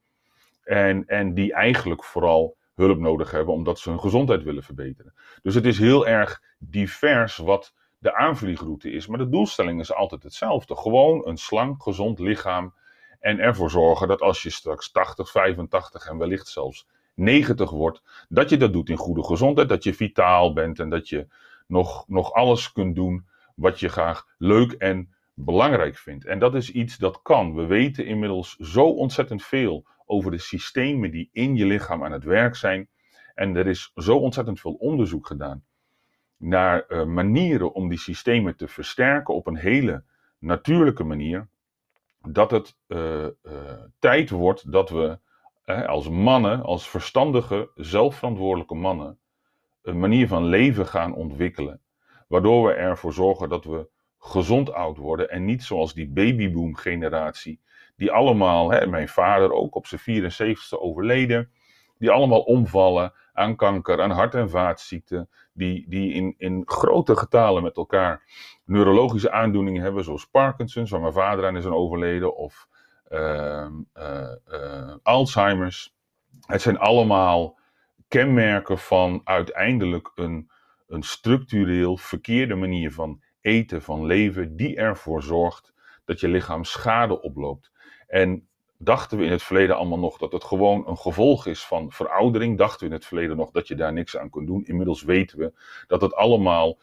En, 0.64 1.08
en 1.08 1.34
die 1.34 1.54
eigenlijk 1.54 2.04
vooral 2.04 2.58
hulp 2.76 3.00
nodig 3.00 3.32
hebben 3.32 3.54
omdat 3.54 3.80
ze 3.80 3.90
hun 3.90 4.00
gezondheid 4.00 4.44
willen 4.44 4.64
verbeteren. 4.64 5.14
Dus 5.42 5.56
het 5.56 5.66
is 5.66 5.80
heel 5.80 6.08
erg 6.08 6.42
divers 6.60 7.38
wat 7.38 7.74
de 7.98 8.16
aanvliegroute 8.16 8.92
is. 8.92 9.08
Maar 9.08 9.18
de 9.18 9.30
doelstelling 9.30 9.80
is 9.80 9.94
altijd 9.94 10.24
hetzelfde. 10.24 10.76
Gewoon 10.76 11.28
een 11.28 11.38
slank, 11.38 11.84
gezond 11.84 12.20
lichaam 12.20 12.74
en 13.28 13.40
ervoor 13.40 13.70
zorgen 13.70 14.08
dat 14.08 14.22
als 14.22 14.44
je 14.44 14.50
straks 14.50 14.92
80, 14.92 15.32
85 15.32 16.08
en 16.08 16.18
wellicht 16.18 16.48
zelfs 16.48 16.88
90 17.14 17.70
wordt, 17.70 18.02
dat 18.30 18.50
je 18.50 18.58
dat 18.58 18.74
doet 18.74 18.90
in 18.90 18.98
goede 18.98 19.24
gezondheid, 19.24 19.70
dat 19.70 19.84
je 19.84 19.94
vitaal 19.94 20.54
bent 20.54 20.80
en 20.80 20.90
dat 20.90 21.10
je 21.10 21.28
nog, 21.68 22.08
nog 22.08 22.34
alles 22.34 22.72
kunt 22.72 22.96
doen 22.96 23.28
wat 23.56 23.80
je 23.80 23.90
graag 23.90 24.28
leuk 24.38 24.72
en 24.72 25.14
belangrijk 25.34 25.98
vindt. 25.98 26.26
En 26.26 26.40
dat 26.40 26.56
is 26.56 26.72
iets 26.72 26.98
dat 26.98 27.22
kan. 27.22 27.56
We 27.56 27.66
weten 27.66 28.06
inmiddels 28.06 28.56
zo 28.56 28.86
ontzettend 28.86 29.44
veel 29.44 29.86
over 30.06 30.32
de 30.32 30.38
systemen 30.38 31.12
die 31.12 31.30
in 31.32 31.56
je 31.56 31.66
lichaam 31.66 32.04
aan 32.04 32.12
het 32.12 32.24
werk 32.24 32.56
zijn. 32.56 32.90
En 33.36 33.56
er 33.56 33.68
is 33.68 33.92
zo 33.96 34.18
ontzettend 34.18 34.60
veel 34.60 34.74
onderzoek 34.74 35.28
gedaan 35.28 35.64
naar 36.38 36.86
uh, 36.88 37.06
manieren 37.06 37.74
om 37.74 37.90
die 37.90 38.00
systemen 38.00 38.56
te 38.56 38.68
versterken 38.68 39.34
op 39.34 39.48
een 39.48 39.58
hele 39.58 40.04
natuurlijke 40.40 41.04
manier 41.04 41.48
dat 42.34 42.52
het 42.52 42.78
uh, 42.88 43.24
uh, 43.24 43.32
tijd 44.00 44.30
wordt 44.30 44.72
dat 44.72 44.90
we 44.90 45.20
als 45.86 46.10
mannen, 46.10 46.64
als 46.64 46.90
verstandige, 46.90 47.72
zelfverantwoordelijke 47.76 48.76
mannen, 48.76 49.20
een 49.82 50.00
manier 50.00 50.28
van 50.28 50.46
leven 50.46 50.88
gaan 50.88 51.14
ontwikkelen. 51.14 51.82
Waardoor 52.28 52.68
we 52.68 52.74
ervoor 52.74 53.14
zorgen 53.14 53.50
dat 53.50 53.66
we 53.66 53.90
gezond 54.18 54.74
oud 54.74 54.98
worden 54.98 55.30
en 55.30 55.46
niet 55.46 55.64
zoals 55.64 55.94
die 55.94 56.10
babyboom 56.10 56.76
generatie, 56.76 57.62
die 57.96 58.12
allemaal, 58.12 58.72
hè, 58.72 58.88
mijn 58.88 59.08
vader 59.08 59.52
ook 59.52 59.76
op 59.76 59.88
zijn 59.88 60.02
74ste 60.02 60.80
overleden, 60.80 61.52
die 62.00 62.12
allemaal 62.12 62.42
omvallen 62.42 63.14
aan 63.34 63.56
kanker, 63.56 64.02
aan 64.02 64.12
hart- 64.12 64.36
en 64.36 64.50
vaatziekten, 64.50 65.30
die, 65.54 65.86
die 65.90 66.14
in, 66.14 66.36
in 66.38 66.62
grote 66.66 67.16
getalen 67.16 67.64
met 67.64 67.78
elkaar 67.78 68.24
neurologische 68.66 69.32
aandoeningen 69.32 69.82
hebben, 69.82 70.04
zoals 70.04 70.26
Parkinson's, 70.26 70.90
waar 70.90 71.02
mijn 71.02 71.14
vader 71.14 71.46
aan 71.46 71.58
is 71.58 71.66
overleden, 71.66 72.36
of 72.36 72.68
uh, 73.12 73.68
uh, 73.98 74.32
uh, 74.48 74.96
Alzheimer's. 75.04 75.96
Het 76.46 76.62
zijn 76.62 76.78
allemaal 76.78 77.60
kenmerken 78.08 78.78
van 78.78 79.22
uiteindelijk 79.24 80.12
een, 80.16 80.50
een 80.88 81.04
structureel 81.04 81.98
verkeerde 81.98 82.56
manier 82.56 82.92
van 82.92 83.22
eten, 83.42 83.82
van 83.82 84.06
leven, 84.06 84.56
die 84.56 84.76
ervoor 84.76 85.24
zorgt 85.24 85.74
dat 86.06 86.20
je 86.20 86.28
lichaam 86.28 86.64
schade 86.64 87.22
oploopt. 87.22 87.72
En 88.08 88.48
dachten 88.78 89.18
we 89.18 89.26
in 89.26 89.32
het 89.32 89.44
verleden 89.44 89.76
allemaal 89.76 90.00
nog 90.00 90.18
dat 90.18 90.32
het 90.32 90.44
gewoon 90.44 90.88
een 90.88 90.98
gevolg 90.98 91.46
is 91.46 91.66
van 91.66 91.92
veroudering. 91.92 92.58
Dachten 92.58 92.80
we 92.80 92.86
in 92.86 92.92
het 92.92 93.06
verleden 93.06 93.38
nog 93.38 93.52
dat 93.52 93.68
je 93.68 93.76
daar 93.76 93.94
niks 93.94 94.18
aan 94.18 94.30
kunt 94.30 94.48
doen. 94.48 94.66
Inmiddels 94.66 95.04
weten 95.04 95.38
we 95.38 95.54
dat 95.88 96.02
het 96.02 96.14
allemaal 96.14 96.78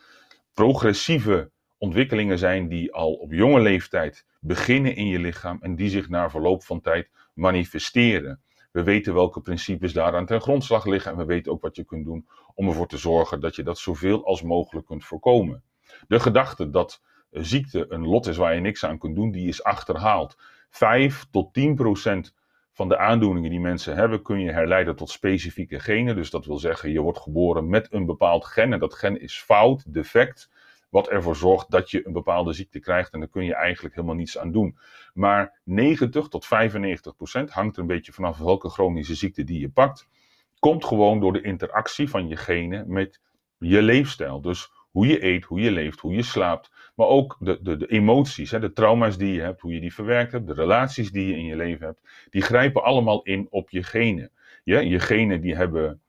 progressieve 0.54 1.50
ontwikkelingen 1.78 2.38
zijn 2.38 2.68
die 2.68 2.92
al 2.92 3.12
op 3.12 3.32
jonge 3.32 3.60
leeftijd 3.60 4.26
beginnen 4.40 4.96
in 4.96 5.06
je 5.06 5.18
lichaam 5.18 5.58
en 5.60 5.74
die 5.74 5.90
zich 5.90 6.08
na 6.08 6.30
verloop 6.30 6.62
van 6.62 6.80
tijd 6.80 7.10
manifesteren. 7.34 8.42
We 8.72 8.82
weten 8.82 9.14
welke 9.14 9.40
principes 9.40 9.92
daaraan 9.92 10.26
ten 10.26 10.40
grondslag 10.40 10.84
liggen 10.84 11.10
en 11.12 11.16
we 11.16 11.24
weten 11.24 11.52
ook 11.52 11.62
wat 11.62 11.76
je 11.76 11.84
kunt 11.84 12.04
doen 12.04 12.28
om 12.54 12.68
ervoor 12.68 12.86
te 12.86 12.96
zorgen 12.96 13.40
dat 13.40 13.56
je 13.56 13.62
dat 13.62 13.78
zoveel 13.78 14.24
als 14.26 14.42
mogelijk 14.42 14.86
kunt 14.86 15.04
voorkomen. 15.04 15.62
De 16.08 16.20
gedachte 16.20 16.70
dat 16.70 17.02
ziekte 17.30 17.86
een 17.88 18.06
lot 18.06 18.26
is 18.26 18.36
waar 18.36 18.54
je 18.54 18.60
niks 18.60 18.84
aan 18.84 18.98
kunt 18.98 19.14
doen, 19.14 19.30
die 19.30 19.48
is 19.48 19.62
achterhaald. 19.62 20.36
5 20.74 21.26
tot 21.30 21.52
10 21.52 21.74
procent 21.74 22.34
van 22.72 22.88
de 22.88 22.98
aandoeningen 22.98 23.50
die 23.50 23.60
mensen 23.60 23.96
hebben 23.96 24.22
kun 24.22 24.40
je 24.40 24.52
herleiden 24.52 24.96
tot 24.96 25.10
specifieke 25.10 25.80
genen. 25.80 26.16
Dus 26.16 26.30
dat 26.30 26.46
wil 26.46 26.58
zeggen, 26.58 26.90
je 26.90 27.00
wordt 27.00 27.18
geboren 27.18 27.68
met 27.68 27.92
een 27.92 28.06
bepaald 28.06 28.44
gen 28.44 28.72
en 28.72 28.78
dat 28.78 28.94
gen 28.94 29.20
is 29.20 29.38
fout, 29.38 29.92
defect, 29.92 30.50
wat 30.90 31.08
ervoor 31.08 31.36
zorgt 31.36 31.70
dat 31.70 31.90
je 31.90 32.06
een 32.06 32.12
bepaalde 32.12 32.52
ziekte 32.52 32.78
krijgt 32.78 33.12
en 33.12 33.20
daar 33.20 33.28
kun 33.28 33.44
je 33.44 33.54
eigenlijk 33.54 33.94
helemaal 33.94 34.16
niets 34.16 34.38
aan 34.38 34.52
doen. 34.52 34.78
Maar 35.12 35.60
90 35.64 36.28
tot 36.28 36.46
95 36.46 37.16
procent 37.16 37.50
hangt 37.50 37.76
er 37.76 37.82
een 37.82 37.88
beetje 37.88 38.12
vanaf 38.12 38.38
welke 38.38 38.68
chronische 38.68 39.14
ziekte 39.14 39.44
die 39.44 39.60
je 39.60 39.70
pakt, 39.70 40.08
komt 40.58 40.84
gewoon 40.84 41.20
door 41.20 41.32
de 41.32 41.42
interactie 41.42 42.08
van 42.08 42.28
je 42.28 42.36
genen 42.36 42.92
met 42.92 43.20
je 43.58 43.82
leefstijl. 43.82 44.40
Dus 44.40 44.70
hoe 44.94 45.06
je 45.06 45.24
eet, 45.24 45.44
hoe 45.44 45.60
je 45.60 45.70
leeft, 45.70 46.00
hoe 46.00 46.14
je 46.14 46.22
slaapt. 46.22 46.70
Maar 46.94 47.06
ook 47.06 47.36
de, 47.40 47.58
de, 47.62 47.76
de 47.76 47.86
emoties, 47.86 48.50
hè, 48.50 48.60
de 48.60 48.72
trauma's 48.72 49.18
die 49.18 49.32
je 49.32 49.40
hebt, 49.40 49.60
hoe 49.60 49.74
je 49.74 49.80
die 49.80 49.94
verwerkt 49.94 50.32
hebt, 50.32 50.46
de 50.46 50.54
relaties 50.54 51.10
die 51.10 51.26
je 51.26 51.36
in 51.36 51.44
je 51.44 51.56
leven 51.56 51.86
hebt. 51.86 52.28
Die 52.30 52.42
grijpen 52.42 52.82
allemaal 52.82 53.22
in 53.22 53.46
op 53.50 53.70
je 53.70 53.82
genen. 53.82 54.30
Ja, 54.64 54.78
je 54.78 55.00
genen 55.00 55.40
die 55.40 55.56
hebben 55.56 56.00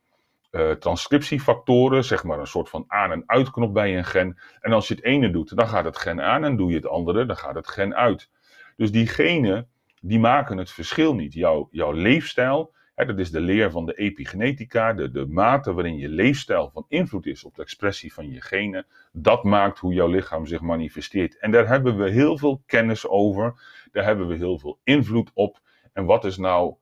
uh, 0.52 0.72
transcriptiefactoren, 0.72 2.04
zeg 2.04 2.24
maar 2.24 2.40
een 2.40 2.48
soort 2.48 2.70
van 2.70 2.84
aan- 2.88 3.12
en 3.12 3.24
uitknop 3.26 3.74
bij 3.74 3.98
een 3.98 4.06
gen. 4.06 4.40
En 4.60 4.72
als 4.72 4.88
je 4.88 4.94
het 4.94 5.04
ene 5.04 5.30
doet, 5.30 5.58
dan 5.58 5.68
gaat 5.68 5.86
het 5.86 5.98
gen 5.98 6.22
aan 6.22 6.44
en 6.44 6.56
doe 6.56 6.70
je 6.70 6.76
het 6.76 6.88
andere, 6.88 7.26
dan 7.26 7.38
gaat 7.38 7.56
het 7.56 7.68
gen 7.68 7.96
uit. 7.96 8.30
Dus 8.76 8.92
die 8.92 9.08
genen, 9.08 9.70
die 10.02 10.20
maken 10.20 10.58
het 10.58 10.72
verschil 10.72 11.16
niet. 11.16 11.34
Jouw, 11.34 11.68
jouw 11.72 11.92
leefstijl, 11.92 12.74
dat 12.96 13.20
is 13.20 13.32
de 13.32 13.40
leer 13.40 13.72
van 13.72 13.86
de 13.86 13.94
epigenetica, 13.94 14.94
de, 14.94 15.12
de 15.12 15.26
mate 15.26 15.74
waarin 15.74 15.98
je 15.98 16.10
leefstijl 16.10 16.70
van 16.74 16.86
invloed 16.88 17.26
is 17.26 17.44
op 17.44 17.56
de 17.56 17.62
expressie 17.62 18.14
van 18.14 18.32
je 18.32 18.42
genen, 18.42 18.86
dat 19.12 19.44
maakt 19.44 19.80
hoe 19.80 19.94
jouw 19.94 20.08
lichaam 20.08 20.46
zich 20.46 20.62
manifesteert. 20.62 21.38
En 21.38 21.52
daar 21.52 21.68
hebben 21.68 21.98
we 21.98 22.10
heel 22.10 22.38
veel 22.38 22.62
kennis 22.66 23.08
over, 23.08 23.54
daar 23.92 24.06
hebben 24.06 24.28
we 24.28 24.36
heel 24.36 24.60
veel 24.60 24.80
invloed 24.84 25.32
op. 25.34 25.60
En 25.94 26.06
wat 26.06 26.26
is 26.26 26.38
nou 26.38 26.76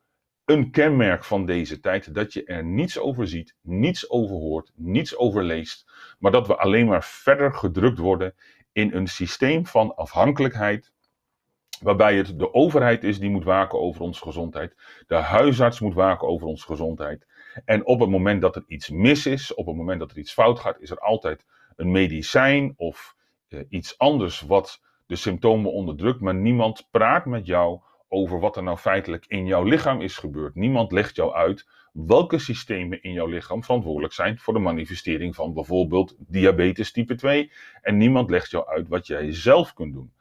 een 0.45 0.71
kenmerk 0.71 1.23
van 1.23 1.45
deze 1.45 1.79
tijd 1.79 2.13
dat 2.13 2.33
je 2.33 2.43
er 2.43 2.63
niets 2.63 2.99
over 2.99 3.27
ziet, 3.27 3.55
niets 3.61 4.09
over 4.09 4.35
hoort, 4.35 4.71
niets 4.75 5.17
over 5.17 5.43
leest, 5.43 5.91
maar 6.19 6.31
dat 6.31 6.47
we 6.47 6.55
alleen 6.55 6.85
maar 6.85 7.03
verder 7.03 7.53
gedrukt 7.53 7.97
worden 7.97 8.33
in 8.71 8.93
een 8.93 9.07
systeem 9.07 9.65
van 9.65 9.95
afhankelijkheid, 9.95 10.91
waarbij 11.83 12.17
het 12.17 12.39
de 12.39 12.53
overheid 12.53 13.03
is 13.03 13.19
die 13.19 13.29
moet 13.29 13.43
waken 13.43 13.79
over 13.79 14.01
onze 14.01 14.21
gezondheid, 14.21 14.75
de 15.07 15.15
huisarts 15.15 15.79
moet 15.79 15.93
waken 15.93 16.27
over 16.27 16.47
onze 16.47 16.65
gezondheid. 16.65 17.27
En 17.65 17.85
op 17.85 17.99
het 17.99 18.09
moment 18.09 18.41
dat 18.41 18.55
er 18.55 18.63
iets 18.67 18.89
mis 18.89 19.25
is, 19.25 19.53
op 19.53 19.65
het 19.65 19.75
moment 19.75 19.99
dat 19.99 20.11
er 20.11 20.17
iets 20.17 20.33
fout 20.33 20.59
gaat, 20.59 20.79
is 20.79 20.89
er 20.89 20.99
altijd 20.99 21.45
een 21.75 21.91
medicijn 21.91 22.73
of 22.77 23.15
eh, 23.47 23.59
iets 23.69 23.97
anders 23.97 24.41
wat 24.41 24.81
de 25.05 25.15
symptomen 25.15 25.71
onderdrukt, 25.71 26.19
maar 26.19 26.35
niemand 26.35 26.87
praat 26.91 27.25
met 27.25 27.45
jou 27.45 27.79
over 28.07 28.39
wat 28.39 28.57
er 28.57 28.63
nou 28.63 28.77
feitelijk 28.77 29.25
in 29.27 29.45
jouw 29.45 29.63
lichaam 29.63 30.01
is 30.01 30.17
gebeurd. 30.17 30.55
Niemand 30.55 30.91
legt 30.91 31.15
jou 31.15 31.33
uit 31.33 31.67
welke 31.93 32.37
systemen 32.37 33.01
in 33.03 33.13
jouw 33.13 33.27
lichaam 33.27 33.63
verantwoordelijk 33.63 34.13
zijn 34.13 34.39
voor 34.39 34.53
de 34.53 34.59
manifestering 34.59 35.35
van 35.35 35.53
bijvoorbeeld 35.53 36.15
diabetes 36.17 36.91
type 36.91 37.15
2. 37.15 37.51
En 37.81 37.97
niemand 37.97 38.29
legt 38.29 38.51
jou 38.51 38.67
uit 38.67 38.87
wat 38.87 39.07
jij 39.07 39.33
zelf 39.33 39.73
kunt 39.73 39.93
doen. 39.93 40.13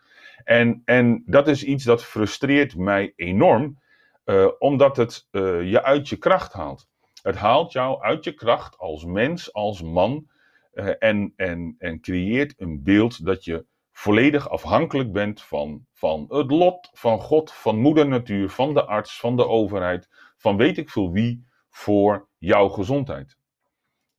En, 0.44 0.82
en 0.84 1.22
dat 1.26 1.48
is 1.48 1.64
iets 1.64 1.84
dat 1.84 2.04
frustreert 2.04 2.76
mij 2.76 3.12
enorm, 3.16 3.80
uh, 4.24 4.48
omdat 4.58 4.96
het 4.96 5.28
uh, 5.30 5.70
je 5.70 5.82
uit 5.82 6.08
je 6.08 6.16
kracht 6.16 6.52
haalt. 6.52 6.88
Het 7.22 7.36
haalt 7.36 7.72
jou 7.72 8.00
uit 8.00 8.24
je 8.24 8.32
kracht 8.32 8.78
als 8.78 9.04
mens, 9.04 9.52
als 9.52 9.82
man, 9.82 10.26
uh, 10.74 10.92
en, 10.98 11.32
en, 11.36 11.74
en 11.78 12.00
creëert 12.00 12.54
een 12.56 12.82
beeld 12.82 13.24
dat 13.24 13.44
je 13.44 13.66
volledig 13.92 14.48
afhankelijk 14.48 15.12
bent 15.12 15.42
van, 15.42 15.86
van 15.92 16.24
het 16.28 16.50
lot, 16.50 16.90
van 16.92 17.20
God, 17.20 17.52
van 17.52 17.78
moeder 17.78 18.08
natuur, 18.08 18.48
van 18.48 18.74
de 18.74 18.84
arts, 18.84 19.18
van 19.18 19.36
de 19.36 19.46
overheid, 19.46 20.08
van 20.36 20.56
weet 20.56 20.78
ik 20.78 20.90
veel 20.90 21.12
wie 21.12 21.46
voor 21.68 22.28
jouw 22.38 22.68
gezondheid. 22.68 23.36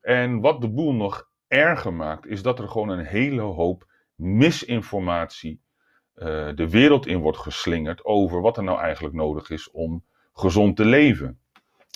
En 0.02 0.40
wat 0.40 0.62
de 0.62 0.70
boel 0.70 0.94
nog 0.94 1.30
erger 1.48 1.94
maakt, 1.94 2.26
is 2.26 2.42
dat 2.42 2.60
er 2.60 2.70
gewoon 2.70 2.90
een 2.90 3.06
hele 3.06 3.42
hoop 3.42 3.88
misinformatie 4.16 5.62
uh, 6.16 6.50
de 6.56 6.70
wereld 6.70 7.06
in 7.06 7.20
wordt 7.20 7.38
geslingerd 7.38 8.06
over 8.06 8.42
wat 8.42 8.58
er 8.58 8.64
nou 8.64 8.80
eigenlijk 8.80 9.16
nodig 9.16 9.50
is 9.50 9.72
om 9.72 10.04
gezond 10.34 10.76
te 10.76 10.86
leven. 10.86 11.40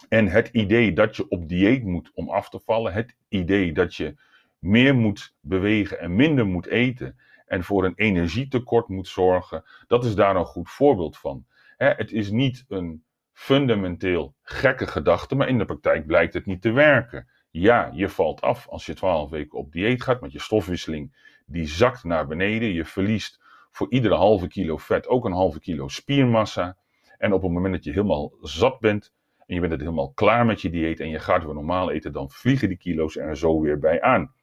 En 0.09 0.27
het 0.27 0.47
idee 0.47 0.93
dat 0.93 1.15
je 1.15 1.29
op 1.29 1.49
dieet 1.49 1.83
moet 1.83 2.11
om 2.13 2.29
af 2.29 2.49
te 2.49 2.59
vallen, 2.59 2.93
het 2.93 3.15
idee 3.27 3.73
dat 3.73 3.95
je 3.95 4.15
meer 4.59 4.95
moet 4.95 5.35
bewegen 5.39 5.99
en 5.99 6.15
minder 6.15 6.45
moet 6.45 6.67
eten 6.67 7.19
en 7.45 7.63
voor 7.63 7.85
een 7.85 7.95
energietekort 7.95 8.87
moet 8.87 9.07
zorgen, 9.07 9.63
dat 9.87 10.05
is 10.05 10.15
daar 10.15 10.35
een 10.35 10.45
goed 10.45 10.69
voorbeeld 10.69 11.17
van. 11.17 11.45
het 11.77 12.11
is 12.11 12.29
niet 12.29 12.65
een 12.67 13.03
fundamenteel 13.33 14.35
gekke 14.41 14.87
gedachte, 14.87 15.35
maar 15.35 15.47
in 15.47 15.57
de 15.57 15.65
praktijk 15.65 16.05
blijkt 16.05 16.33
het 16.33 16.45
niet 16.45 16.61
te 16.61 16.71
werken. 16.71 17.27
Ja, 17.49 17.89
je 17.93 18.09
valt 18.09 18.41
af 18.41 18.67
als 18.67 18.85
je 18.85 18.93
12 18.93 19.29
weken 19.29 19.57
op 19.57 19.71
dieet 19.71 20.03
gaat, 20.03 20.21
met 20.21 20.31
je 20.31 20.39
stofwisseling 20.39 21.15
die 21.45 21.67
zakt 21.67 22.03
naar 22.03 22.27
beneden. 22.27 22.73
Je 22.73 22.85
verliest 22.85 23.39
voor 23.77 23.91
iedere 23.91 24.15
halve 24.15 24.47
kilo 24.47 24.77
vet 24.77 25.07
ook 25.07 25.25
een 25.25 25.31
halve 25.31 25.59
kilo 25.59 25.87
spiermassa. 25.87 26.77
En 27.17 27.33
op 27.33 27.41
het 27.41 27.51
moment 27.51 27.73
dat 27.73 27.83
je 27.83 27.91
helemaal 27.91 28.33
zat 28.41 28.79
bent 28.79 29.13
en 29.45 29.53
je 29.53 29.59
bent 29.59 29.71
het 29.71 29.81
helemaal 29.81 30.11
klaar 30.11 30.45
met 30.45 30.61
je 30.61 30.69
dieet 30.69 30.99
en 30.99 31.09
je 31.09 31.19
gaat 31.19 31.43
weer 31.43 31.53
normaal 31.53 31.91
eten, 31.91 32.13
dan 32.13 32.29
vliegen 32.29 32.67
die 32.67 32.77
kilo's 32.77 33.15
er 33.15 33.37
zo 33.37 33.61
weer 33.61 33.79
bij 33.79 34.01
aan. 34.01 34.33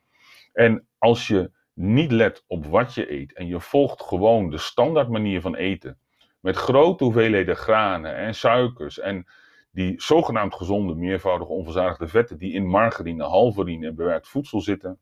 En 0.52 0.86
als 0.98 1.26
je 1.26 1.50
niet 1.72 2.10
let 2.10 2.44
op 2.46 2.66
wat 2.66 2.94
je 2.94 3.12
eet 3.12 3.32
en 3.32 3.46
je 3.46 3.60
volgt 3.60 4.02
gewoon 4.02 4.50
de 4.50 4.58
standaard 4.58 5.08
manier 5.08 5.40
van 5.40 5.54
eten, 5.54 5.98
met 6.40 6.56
grote 6.56 7.04
hoeveelheden 7.04 7.56
granen 7.56 8.16
en 8.16 8.34
suikers 8.34 8.98
en 8.98 9.26
die 9.70 10.02
zogenaamd 10.02 10.54
gezonde, 10.54 10.94
meervoudige 10.94 11.50
onverzadigde 11.50 12.08
vetten 12.08 12.38
die 12.38 12.52
in 12.52 12.66
margarine, 12.66 13.24
halverine 13.24 13.86
en 13.86 13.94
bewerkt 13.94 14.28
voedsel 14.28 14.60
zitten, 14.60 14.98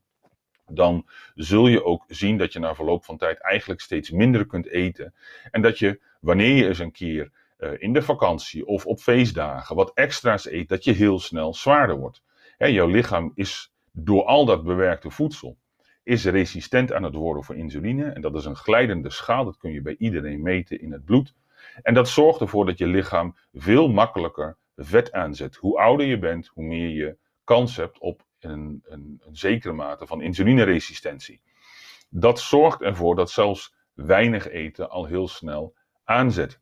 dan 0.66 1.06
zul 1.34 1.66
je 1.66 1.84
ook 1.84 2.04
zien 2.08 2.38
dat 2.38 2.52
je 2.52 2.58
na 2.58 2.74
verloop 2.74 3.04
van 3.04 3.16
tijd 3.16 3.40
eigenlijk 3.40 3.80
steeds 3.80 4.10
minder 4.10 4.46
kunt 4.46 4.68
eten. 4.68 5.14
En 5.50 5.62
dat 5.62 5.78
je, 5.78 6.00
wanneer 6.20 6.54
je 6.56 6.68
eens 6.68 6.78
een 6.78 6.92
keer 6.92 7.30
uh, 7.58 7.70
in 7.76 7.92
de 7.92 8.02
vakantie 8.02 8.66
of 8.66 8.86
op 8.86 8.98
feestdagen 8.98 9.76
wat 9.76 9.90
extra's 9.94 10.46
eet, 10.46 10.68
dat 10.68 10.84
je 10.84 10.92
heel 10.92 11.18
snel 11.18 11.54
zwaarder 11.54 11.96
wordt. 11.96 12.22
Hè, 12.56 12.66
jouw 12.66 12.86
lichaam 12.86 13.32
is 13.34 13.72
door 13.92 14.24
al 14.24 14.44
dat 14.44 14.64
bewerkte 14.64 15.10
voedsel 15.10 15.56
is 16.02 16.24
resistent 16.24 16.92
aan 16.92 17.02
het 17.02 17.14
worden 17.14 17.44
voor 17.44 17.56
insuline. 17.56 18.04
En 18.04 18.20
dat 18.20 18.34
is 18.34 18.44
een 18.44 18.56
glijdende 18.56 19.10
schaal, 19.10 19.44
dat 19.44 19.56
kun 19.56 19.72
je 19.72 19.82
bij 19.82 19.96
iedereen 19.98 20.42
meten 20.42 20.80
in 20.80 20.92
het 20.92 21.04
bloed. 21.04 21.34
En 21.82 21.94
dat 21.94 22.08
zorgt 22.08 22.40
ervoor 22.40 22.66
dat 22.66 22.78
je 22.78 22.86
lichaam 22.86 23.36
veel 23.52 23.88
makkelijker 23.88 24.56
vet 24.76 25.12
aanzet. 25.12 25.56
Hoe 25.56 25.78
ouder 25.78 26.06
je 26.06 26.18
bent, 26.18 26.46
hoe 26.46 26.64
meer 26.64 26.88
je 26.88 27.16
kans 27.44 27.76
hebt 27.76 27.98
op 27.98 28.24
een, 28.44 28.82
een, 28.84 29.20
een 29.26 29.36
zekere 29.36 29.72
mate 29.72 30.06
van 30.06 30.22
insulineresistentie. 30.22 31.40
Dat 32.08 32.40
zorgt 32.40 32.82
ervoor 32.82 33.16
dat 33.16 33.30
zelfs 33.30 33.74
weinig 33.94 34.48
eten 34.48 34.90
al 34.90 35.06
heel 35.06 35.28
snel 35.28 35.74
aanzet. 36.04 36.60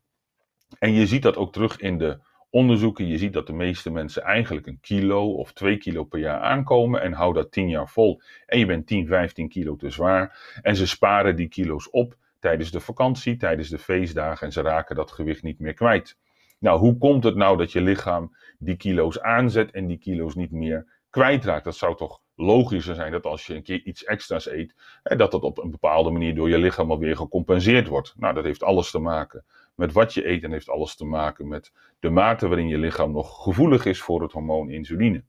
En 0.79 0.93
je 0.93 1.07
ziet 1.07 1.21
dat 1.21 1.37
ook 1.37 1.53
terug 1.53 1.77
in 1.77 1.97
de 1.97 2.19
onderzoeken. 2.49 3.07
Je 3.07 3.17
ziet 3.17 3.33
dat 3.33 3.47
de 3.47 3.53
meeste 3.53 3.91
mensen 3.91 4.23
eigenlijk 4.23 4.67
een 4.67 4.79
kilo 4.81 5.33
of 5.33 5.53
twee 5.53 5.77
kilo 5.77 6.03
per 6.03 6.19
jaar 6.19 6.39
aankomen 6.39 7.01
en 7.01 7.13
hou 7.13 7.33
dat 7.33 7.51
tien 7.51 7.69
jaar 7.69 7.89
vol. 7.89 8.21
En 8.45 8.59
je 8.59 8.65
bent 8.65 8.87
10, 8.87 9.07
15 9.07 9.49
kilo 9.49 9.75
te 9.75 9.89
zwaar. 9.89 10.57
En 10.61 10.75
ze 10.75 10.87
sparen 10.87 11.35
die 11.35 11.47
kilo's 11.47 11.87
op 11.91 12.17
tijdens 12.39 12.71
de 12.71 12.79
vakantie, 12.79 13.37
tijdens 13.37 13.69
de 13.69 13.79
feestdagen 13.79 14.45
en 14.45 14.53
ze 14.53 14.61
raken 14.61 14.95
dat 14.95 15.11
gewicht 15.11 15.43
niet 15.43 15.59
meer 15.59 15.73
kwijt. 15.73 16.17
Nou, 16.59 16.79
hoe 16.79 16.97
komt 16.97 17.23
het 17.23 17.35
nou 17.35 17.57
dat 17.57 17.71
je 17.71 17.81
lichaam 17.81 18.35
die 18.59 18.75
kilo's 18.75 19.19
aanzet 19.19 19.71
en 19.71 19.87
die 19.87 19.97
kilo's 19.97 20.35
niet 20.35 20.51
meer 20.51 21.00
kwijtraakt? 21.11 21.63
Dat 21.63 21.75
zou 21.75 21.95
toch 21.95 22.21
logischer 22.35 22.95
zijn 22.95 23.11
dat 23.11 23.25
als 23.25 23.47
je 23.47 23.55
een 23.55 23.63
keer 23.63 23.81
iets 23.83 24.03
extra's 24.03 24.47
eet, 24.47 24.75
dat 25.03 25.31
dat 25.31 25.43
op 25.43 25.57
een 25.57 25.71
bepaalde 25.71 26.11
manier 26.11 26.35
door 26.35 26.49
je 26.49 26.57
lichaam 26.57 26.91
alweer 26.91 27.15
gecompenseerd 27.15 27.87
wordt. 27.87 28.13
Nou, 28.17 28.33
dat 28.33 28.43
heeft 28.43 28.63
alles 28.63 28.91
te 28.91 28.99
maken 28.99 29.45
met 29.75 29.91
wat 29.91 30.13
je 30.13 30.27
eet 30.27 30.43
en 30.43 30.51
heeft 30.51 30.69
alles 30.69 30.95
te 30.95 31.05
maken 31.05 31.47
met 31.47 31.71
de 31.99 32.09
mate 32.09 32.47
waarin 32.47 32.67
je 32.67 32.77
lichaam 32.77 33.11
nog 33.11 33.43
gevoelig 33.43 33.85
is 33.85 34.01
voor 34.01 34.21
het 34.21 34.31
hormoon 34.31 34.69
insuline. 34.69 35.23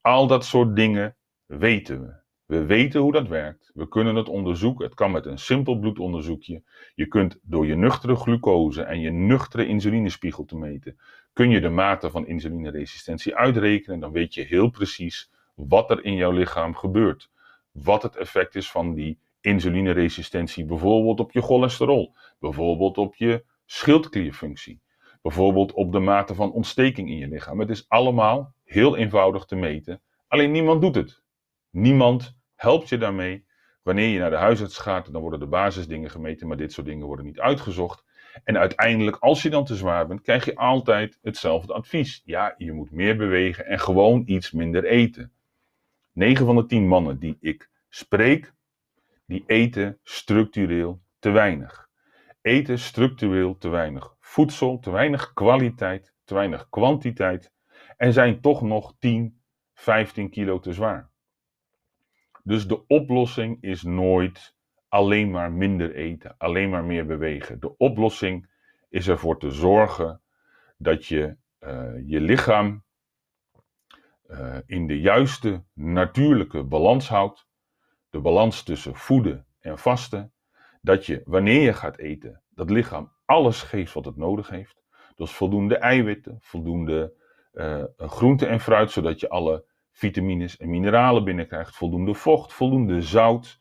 Al 0.00 0.26
dat 0.26 0.44
soort 0.44 0.76
dingen 0.76 1.16
weten 1.46 2.00
we. 2.00 2.19
We 2.50 2.64
weten 2.64 3.00
hoe 3.00 3.12
dat 3.12 3.28
werkt. 3.28 3.70
We 3.74 3.88
kunnen 3.88 4.14
het 4.14 4.28
onderzoeken. 4.28 4.84
Het 4.84 4.94
kan 4.94 5.10
met 5.10 5.26
een 5.26 5.38
simpel 5.38 5.78
bloedonderzoekje. 5.78 6.62
Je 6.94 7.06
kunt 7.06 7.38
door 7.42 7.66
je 7.66 7.74
nuchtere 7.74 8.16
glucose 8.16 8.82
en 8.82 9.00
je 9.00 9.10
nuchtere 9.10 9.66
insulinespiegel 9.66 10.44
te 10.44 10.56
meten, 10.56 10.98
kun 11.32 11.50
je 11.50 11.60
de 11.60 11.68
mate 11.68 12.10
van 12.10 12.26
insulineresistentie 12.26 13.36
uitrekenen. 13.36 14.00
Dan 14.00 14.12
weet 14.12 14.34
je 14.34 14.42
heel 14.42 14.70
precies 14.70 15.30
wat 15.54 15.90
er 15.90 16.04
in 16.04 16.14
jouw 16.14 16.30
lichaam 16.30 16.74
gebeurt. 16.74 17.30
Wat 17.72 18.02
het 18.02 18.16
effect 18.16 18.54
is 18.54 18.70
van 18.70 18.94
die 18.94 19.18
insulineresistentie, 19.40 20.64
bijvoorbeeld 20.64 21.20
op 21.20 21.32
je 21.32 21.42
cholesterol, 21.42 22.14
bijvoorbeeld 22.38 22.98
op 22.98 23.14
je 23.14 23.44
schildklierfunctie, 23.66 24.80
bijvoorbeeld 25.22 25.72
op 25.72 25.92
de 25.92 26.00
mate 26.00 26.34
van 26.34 26.52
ontsteking 26.52 27.08
in 27.08 27.16
je 27.16 27.28
lichaam. 27.28 27.60
Het 27.60 27.70
is 27.70 27.88
allemaal 27.88 28.54
heel 28.64 28.96
eenvoudig 28.96 29.44
te 29.44 29.56
meten, 29.56 30.00
alleen 30.28 30.50
niemand 30.50 30.80
doet 30.80 30.94
het. 30.94 31.22
Niemand 31.70 32.38
helpt 32.60 32.88
je 32.88 32.98
daarmee. 32.98 33.46
Wanneer 33.82 34.08
je 34.08 34.18
naar 34.18 34.30
de 34.30 34.36
huisarts 34.36 34.78
gaat, 34.78 35.12
dan 35.12 35.20
worden 35.20 35.40
de 35.40 35.46
basisdingen 35.46 36.10
gemeten, 36.10 36.48
maar 36.48 36.56
dit 36.56 36.72
soort 36.72 36.86
dingen 36.86 37.06
worden 37.06 37.24
niet 37.24 37.40
uitgezocht. 37.40 38.04
En 38.44 38.58
uiteindelijk, 38.58 39.16
als 39.16 39.42
je 39.42 39.50
dan 39.50 39.64
te 39.64 39.76
zwaar 39.76 40.06
bent, 40.06 40.20
krijg 40.20 40.44
je 40.44 40.56
altijd 40.56 41.18
hetzelfde 41.22 41.72
advies. 41.72 42.22
Ja, 42.24 42.54
je 42.56 42.72
moet 42.72 42.90
meer 42.90 43.16
bewegen 43.16 43.66
en 43.66 43.80
gewoon 43.80 44.22
iets 44.26 44.50
minder 44.50 44.84
eten. 44.84 45.32
9 46.12 46.46
van 46.46 46.56
de 46.56 46.66
10 46.66 46.88
mannen 46.88 47.18
die 47.18 47.36
ik 47.40 47.70
spreek, 47.88 48.52
die 49.26 49.44
eten 49.46 49.98
structureel 50.02 51.02
te 51.18 51.30
weinig. 51.30 51.88
Eten 52.42 52.78
structureel 52.78 53.56
te 53.58 53.68
weinig 53.68 54.16
voedsel, 54.20 54.78
te 54.78 54.90
weinig 54.90 55.32
kwaliteit, 55.32 56.14
te 56.24 56.34
weinig 56.34 56.68
kwantiteit 56.68 57.52
en 57.96 58.12
zijn 58.12 58.40
toch 58.40 58.62
nog 58.62 58.94
10, 58.98 59.40
15 59.74 60.30
kilo 60.30 60.58
te 60.58 60.72
zwaar. 60.72 61.09
Dus 62.50 62.66
de 62.66 62.86
oplossing 62.86 63.58
is 63.60 63.82
nooit 63.82 64.54
alleen 64.88 65.30
maar 65.30 65.52
minder 65.52 65.94
eten, 65.94 66.34
alleen 66.38 66.70
maar 66.70 66.84
meer 66.84 67.06
bewegen. 67.06 67.60
De 67.60 67.76
oplossing 67.76 68.50
is 68.88 69.08
ervoor 69.08 69.38
te 69.38 69.50
zorgen 69.50 70.22
dat 70.76 71.06
je 71.06 71.36
uh, 71.60 71.92
je 72.04 72.20
lichaam 72.20 72.84
uh, 74.26 74.56
in 74.66 74.86
de 74.86 75.00
juiste 75.00 75.64
natuurlijke 75.72 76.64
balans 76.64 77.08
houdt. 77.08 77.46
De 78.08 78.20
balans 78.20 78.62
tussen 78.62 78.94
voeden 78.94 79.46
en 79.60 79.78
vasten. 79.78 80.32
Dat 80.80 81.06
je 81.06 81.22
wanneer 81.24 81.62
je 81.62 81.72
gaat 81.72 81.98
eten, 81.98 82.42
dat 82.48 82.70
lichaam 82.70 83.12
alles 83.24 83.62
geeft 83.62 83.92
wat 83.92 84.04
het 84.04 84.16
nodig 84.16 84.48
heeft. 84.48 84.82
Dus 85.14 85.30
voldoende 85.32 85.76
eiwitten, 85.76 86.38
voldoende 86.40 87.12
uh, 87.52 87.84
groente 87.96 88.46
en 88.46 88.60
fruit, 88.60 88.90
zodat 88.90 89.20
je 89.20 89.28
alle 89.28 89.68
vitamines 89.90 90.56
en 90.56 90.70
mineralen 90.70 91.24
binnenkrijgt. 91.24 91.76
Voldoende 91.76 92.14
vocht, 92.14 92.52
voldoende 92.52 93.02
zout. 93.02 93.60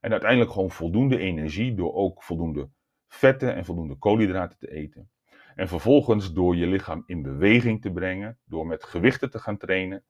En 0.00 0.10
uiteindelijk 0.10 0.50
gewoon 0.50 0.70
voldoende 0.70 1.18
energie 1.18 1.74
door 1.74 1.94
ook 1.94 2.22
voldoende 2.22 2.68
vetten 3.08 3.54
en 3.54 3.64
voldoende 3.64 3.94
koolhydraten 3.94 4.58
te 4.58 4.70
eten. 4.70 5.10
En 5.54 5.68
vervolgens 5.68 6.32
door 6.32 6.56
je 6.56 6.66
lichaam 6.66 7.02
in 7.06 7.22
beweging 7.22 7.80
te 7.80 7.90
brengen, 7.90 8.38
door 8.44 8.66
met 8.66 8.84
gewichten 8.84 9.30
te 9.30 9.38
gaan 9.38 9.56
trainen, 9.56 10.04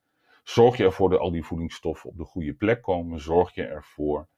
zorg 0.45 0.77
je 0.77 0.85
ervoor 0.85 1.11
dat 1.11 1.21
al 1.21 1.31
die 1.31 1.45
voedingsstoffen 1.45 2.11
op 2.11 2.17
de 2.17 2.25
goede 2.25 2.55
plek 2.55 2.83
komen. 2.83 3.21
Zorg 3.21 3.55
je 3.55 3.65
ervoor 3.65 4.29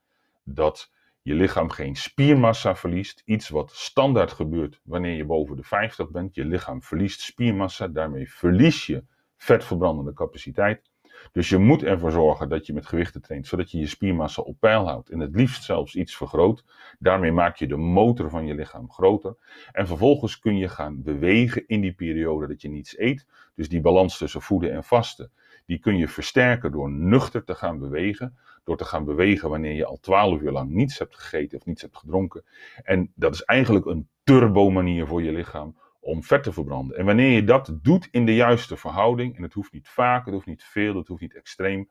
dat 0.44 0.92
je 1.22 1.34
lichaam 1.34 1.70
geen 1.70 1.96
spiermassa 1.96 2.76
verliest. 2.76 3.22
Iets 3.24 3.48
wat 3.48 3.70
standaard 3.72 4.32
gebeurt 4.32 4.80
wanneer 4.84 5.14
je 5.14 5.24
boven 5.24 5.56
de 5.56 5.62
50 5.62 6.10
bent. 6.10 6.34
Je 6.34 6.44
lichaam 6.44 6.82
verliest 6.82 7.20
spiermassa, 7.20 7.88
daarmee 7.88 8.30
verlies 8.30 8.86
je 8.86 9.04
vetverbrandende 9.36 10.12
capaciteit. 10.12 10.89
Dus 11.32 11.48
je 11.48 11.58
moet 11.58 11.82
ervoor 11.82 12.10
zorgen 12.10 12.48
dat 12.48 12.66
je 12.66 12.72
met 12.72 12.86
gewichten 12.86 13.22
traint, 13.22 13.46
zodat 13.46 13.70
je 13.70 13.78
je 13.78 13.86
spiermassa 13.86 14.42
op 14.42 14.56
peil 14.60 14.86
houdt. 14.86 15.10
En 15.10 15.18
het 15.18 15.34
liefst 15.34 15.64
zelfs 15.64 15.94
iets 15.94 16.16
vergroot. 16.16 16.64
Daarmee 16.98 17.32
maak 17.32 17.56
je 17.56 17.66
de 17.66 17.76
motor 17.76 18.30
van 18.30 18.46
je 18.46 18.54
lichaam 18.54 18.90
groter. 18.90 19.36
En 19.72 19.86
vervolgens 19.86 20.38
kun 20.38 20.58
je 20.58 20.68
gaan 20.68 21.02
bewegen 21.02 21.64
in 21.66 21.80
die 21.80 21.92
periode 21.92 22.46
dat 22.46 22.62
je 22.62 22.68
niets 22.68 22.98
eet. 22.98 23.26
Dus 23.54 23.68
die 23.68 23.80
balans 23.80 24.18
tussen 24.18 24.42
voeden 24.42 24.72
en 24.72 24.84
vasten, 24.84 25.30
die 25.66 25.78
kun 25.78 25.96
je 25.96 26.08
versterken 26.08 26.72
door 26.72 26.90
nuchter 26.90 27.44
te 27.44 27.54
gaan 27.54 27.78
bewegen. 27.78 28.38
Door 28.64 28.76
te 28.76 28.84
gaan 28.84 29.04
bewegen 29.04 29.48
wanneer 29.48 29.74
je 29.74 29.84
al 29.84 29.98
12 30.00 30.40
uur 30.40 30.50
lang 30.50 30.70
niets 30.70 30.98
hebt 30.98 31.16
gegeten 31.16 31.58
of 31.58 31.66
niets 31.66 31.82
hebt 31.82 31.96
gedronken. 31.96 32.44
En 32.82 33.12
dat 33.14 33.34
is 33.34 33.42
eigenlijk 33.42 33.86
een 33.86 34.08
turbo 34.22 34.70
manier 34.70 35.06
voor 35.06 35.22
je 35.22 35.32
lichaam 35.32 35.76
om 36.00 36.22
vet 36.22 36.42
te 36.42 36.52
verbranden. 36.52 36.96
En 36.96 37.04
wanneer 37.04 37.30
je 37.30 37.44
dat 37.44 37.78
doet 37.82 38.08
in 38.10 38.26
de 38.26 38.34
juiste 38.34 38.76
verhouding, 38.76 39.36
en 39.36 39.42
het 39.42 39.52
hoeft 39.52 39.72
niet 39.72 39.88
vaak, 39.88 40.24
het 40.24 40.34
hoeft 40.34 40.46
niet 40.46 40.64
veel, 40.64 40.96
het 40.96 41.08
hoeft 41.08 41.20
niet 41.20 41.36
extreem, 41.36 41.90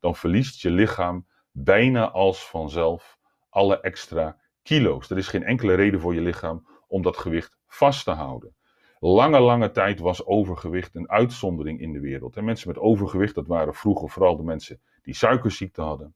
dan 0.00 0.16
verliest 0.16 0.60
je 0.60 0.70
lichaam 0.70 1.26
bijna 1.50 2.10
als 2.10 2.48
vanzelf 2.48 3.18
alle 3.48 3.80
extra 3.80 4.38
kilo's. 4.62 5.10
Er 5.10 5.18
is 5.18 5.28
geen 5.28 5.44
enkele 5.44 5.74
reden 5.74 6.00
voor 6.00 6.14
je 6.14 6.20
lichaam 6.20 6.66
om 6.88 7.02
dat 7.02 7.16
gewicht 7.16 7.58
vast 7.66 8.04
te 8.04 8.10
houden. 8.10 8.54
Lange, 8.98 9.40
lange 9.40 9.70
tijd 9.70 9.98
was 9.98 10.26
overgewicht 10.26 10.94
een 10.94 11.10
uitzondering 11.10 11.80
in 11.80 11.92
de 11.92 12.00
wereld. 12.00 12.36
En 12.36 12.44
mensen 12.44 12.68
met 12.68 12.78
overgewicht, 12.78 13.34
dat 13.34 13.46
waren 13.46 13.74
vroeger 13.74 14.08
vooral 14.10 14.36
de 14.36 14.42
mensen 14.42 14.80
die 15.02 15.14
suikerziekte 15.14 15.82
hadden. 15.82 16.14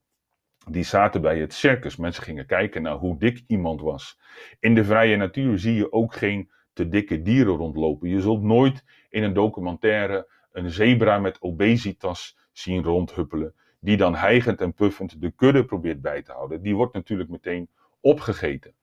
Die 0.71 0.85
zaten 0.85 1.21
bij 1.21 1.39
het 1.39 1.55
circus. 1.55 1.97
Mensen 1.97 2.23
gingen 2.23 2.47
kijken 2.47 2.83
naar 2.83 2.97
hoe 2.97 3.19
dik 3.19 3.45
iemand 3.47 3.81
was. 3.81 4.21
In 4.61 4.75
de 4.75 4.85
vrije 4.85 5.17
natuur 5.17 5.59
zie 5.59 5.75
je 5.75 5.93
ook 5.93 6.15
geen 6.15 6.51
te 6.73 6.89
dikke 6.89 7.23
dieren 7.23 7.57
rondlopen. 7.57 8.09
Je 8.09 8.21
zult 8.21 8.43
nooit 8.43 8.85
in 9.11 9.23
een 9.23 9.33
documentaire 9.33 10.29
een 10.53 10.71
zebra 10.71 11.19
met 11.19 11.41
obesitas 11.41 12.39
zien 12.53 12.83
rondhuppelen, 12.83 13.55
die 13.81 13.97
dan 13.97 14.15
hijgend 14.15 14.61
en 14.61 14.75
puffend 14.75 15.21
de 15.21 15.31
kudde 15.31 15.65
probeert 15.65 16.01
bij 16.01 16.23
te 16.23 16.33
houden. 16.33 16.63
Die 16.63 16.77
wordt 16.77 16.95
natuurlijk 16.95 17.31
meteen 17.31 17.69
opgegeten. 18.01 18.75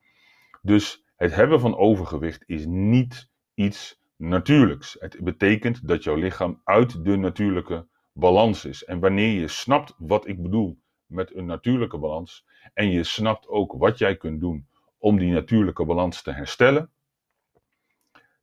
Dus 0.62 1.06
het 1.16 1.36
hebben 1.36 1.60
van 1.60 1.78
overgewicht 1.78 2.44
is 2.46 2.66
niet 2.66 3.30
iets 3.54 4.02
natuurlijks. 4.16 4.96
Het 5.00 5.18
betekent 5.24 5.88
dat 5.88 6.04
jouw 6.04 6.16
lichaam 6.16 6.62
uit 6.64 7.04
de 7.04 7.16
natuurlijke 7.16 7.88
balans 8.14 8.66
is. 8.66 8.84
En 8.84 9.00
wanneer 9.00 9.40
je 9.40 9.48
snapt 9.48 9.96
wat 9.98 10.28
ik 10.28 10.42
bedoel 10.42 10.80
met 11.06 11.36
een 11.36 11.46
natuurlijke 11.46 11.98
balans, 11.98 12.46
en 12.74 12.92
je 12.92 13.04
snapt 13.04 13.48
ook 13.48 13.74
wat 13.78 13.98
jij 13.98 14.18
kunt 14.18 14.40
doen 14.40 14.68
om 14.98 15.18
die 15.18 15.32
natuurlijke 15.32 15.86
balans 15.86 16.22
te 16.22 16.32
herstellen, 16.32 16.92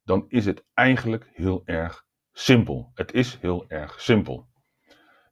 dan 0.05 0.25
is 0.29 0.47
het 0.47 0.65
eigenlijk 0.75 1.31
heel 1.33 1.63
erg 1.65 2.05
simpel. 2.33 2.91
Het 2.95 3.13
is 3.13 3.39
heel 3.41 3.65
erg 3.69 4.01
simpel. 4.01 4.47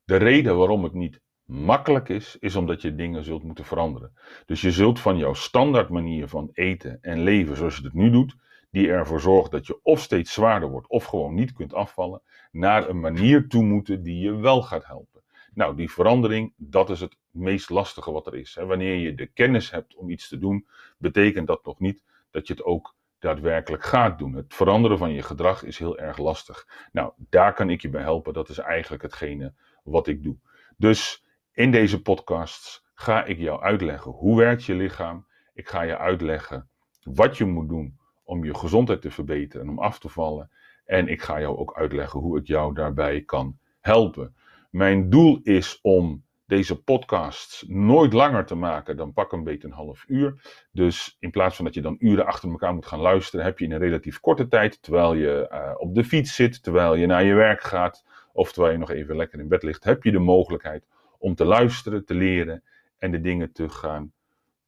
De 0.05 0.17
reden 0.17 0.57
waarom 0.57 0.85
het 0.85 0.93
niet 0.93 1.21
makkelijk 1.45 2.09
is, 2.09 2.37
is 2.39 2.57
omdat 2.57 2.83
je 2.83 2.95
dingen 2.95 3.25
zult 3.25 3.43
moeten 3.43 3.65
veranderen. 3.65 4.13
Dus 4.47 4.61
je 4.61 4.73
zult 4.73 5.01
van 5.01 5.17
jouw 5.17 5.35
standaard 5.35 5.89
manier 5.89 6.29
van 6.29 6.51
eten 6.53 6.99
en 7.01 7.23
leven 7.23 7.57
zoals 7.57 7.77
je 7.77 7.83
het 7.83 7.93
nu 7.93 8.11
doet, 8.11 8.37
die 8.71 8.91
ervoor 8.91 9.21
zorgt 9.21 9.51
dat 9.51 9.67
je 9.67 9.81
of 9.83 10.01
steeds 10.01 10.33
zwaarder 10.33 10.71
wordt 10.71 10.89
of 10.89 11.05
gewoon 11.05 11.35
niet 11.35 11.53
kunt 11.53 11.75
afvallen, 11.75 12.23
naar 12.51 12.89
een 12.89 13.01
manier 13.01 13.49
toe 13.49 13.65
moeten 13.65 14.03
die 14.03 14.19
je 14.19 14.37
wel 14.37 14.63
gaat 14.63 14.87
helpen. 14.87 15.23
Nou, 15.55 15.77
die 15.77 15.91
verandering, 15.91 16.53
dat 16.57 16.91
is 16.91 17.01
het 17.01 17.17
meest 17.31 17.71
lastige 17.71 18.13
wat 18.13 18.27
er 18.27 18.35
is. 18.35 18.55
Wanneer 18.55 18.95
je 18.95 19.15
de 19.15 19.27
kennis 19.27 19.71
hebt 19.71 19.95
om 19.95 20.11
iets 20.11 20.29
te 20.29 20.39
doen, 20.39 20.67
betekent 20.99 21.47
dat 21.47 21.65
nog 21.65 21.79
niet 21.79 22.03
dat 22.31 22.47
je 22.47 22.53
het 22.53 22.65
ook 22.65 22.95
daadwerkelijk 23.23 23.85
gaat 23.85 24.19
doen. 24.19 24.35
Het 24.35 24.55
veranderen 24.55 24.99
van 24.99 25.13
je 25.13 25.23
gedrag 25.23 25.65
is 25.65 25.79
heel 25.79 25.99
erg 25.99 26.19
lastig. 26.19 26.89
Nou, 26.93 27.13
daar 27.17 27.55
kan 27.55 27.71
ik 27.71 27.83
je 27.83 27.89
bij 27.89 28.03
helpen. 28.03 28.33
Dat 28.33 28.49
is 28.49 28.59
eigenlijk 28.59 29.03
hetgene 29.03 29.55
wat 29.85 30.07
ik 30.07 30.23
doe. 30.23 30.37
Dus 30.77 31.25
in 31.53 31.71
deze 31.71 32.03
podcasts 32.03 32.85
ga 32.95 33.25
ik 33.25 33.39
jou 33.39 33.63
uitleggen 33.63 34.11
hoe 34.11 34.37
werkt 34.37 34.65
je 34.65 34.75
lichaam. 34.75 35.27
Ik 35.55 35.69
ga 35.69 35.83
je 35.83 35.99
uitleggen 35.99 36.69
wat 37.03 37.37
je 37.37 37.45
moet 37.45 37.69
doen 37.69 37.99
om 38.25 38.45
je 38.45 38.55
gezondheid 38.55 39.01
te 39.03 39.11
verbeteren 39.11 39.67
en 39.67 39.73
om 39.73 39.79
af 39.79 39.99
te 39.99 40.09
vallen. 40.09 40.51
En 40.85 41.09
ik 41.09 41.23
ga 41.23 41.41
jou 41.41 41.57
ook 41.57 41.77
uitleggen 41.77 42.21
hoe 42.21 42.39
ik 42.39 42.47
jou 42.47 42.75
daarbij 42.75 43.23
kan 43.23 43.59
helpen. 43.81 44.37
Mijn 44.71 45.11
doel 45.11 45.41
is 45.43 45.79
om 45.83 46.25
deze 46.47 46.83
podcasts 46.83 47.65
nooit 47.69 48.13
langer 48.13 48.45
te 48.47 48.55
maken 48.55 48.97
dan 48.97 49.13
pak 49.13 49.33
een 49.33 49.45
beetje 49.45 49.69
een 49.69 49.75
half 49.75 50.05
uur. 50.09 50.41
Dus 50.73 51.17
in 51.21 51.31
plaats 51.31 51.57
van 51.57 51.65
dat 51.65 51.75
je 51.75 51.81
dan 51.81 51.97
uren 51.99 52.27
achter 52.27 52.51
elkaar 52.51 52.75
moet 52.75 52.87
gaan 52.87 53.01
luisteren, 53.01 53.45
heb 53.45 53.59
je 53.59 53.65
in 53.65 53.73
een 53.73 53.79
relatief 53.79 54.21
korte 54.21 54.49
tijd, 54.49 54.83
terwijl 54.83 55.15
je 55.15 55.49
uh, 55.53 55.75
op 55.77 55.95
de 55.95 56.05
fiets 56.05 56.35
zit, 56.35 56.63
terwijl 56.63 56.95
je 56.95 57.07
naar 57.07 57.25
je 57.25 57.35
werk 57.35 57.63
gaat, 57.63 58.05
of 58.33 58.53
terwijl 58.53 58.73
je 58.73 58.79
nog 58.79 58.91
even 58.91 59.17
lekker 59.17 59.39
in 59.39 59.49
bed 59.49 59.63
ligt, 59.63 59.85
heb 59.85 60.03
je 60.03 60.11
de 60.11 60.19
mogelijkheid 60.19 60.87
om 61.19 61.35
te 61.35 61.45
luisteren, 61.45 62.05
te 62.05 62.15
leren 62.15 62.63
en 62.99 63.11
de 63.11 63.21
dingen 63.21 63.53
te 63.53 63.69
gaan 63.69 64.13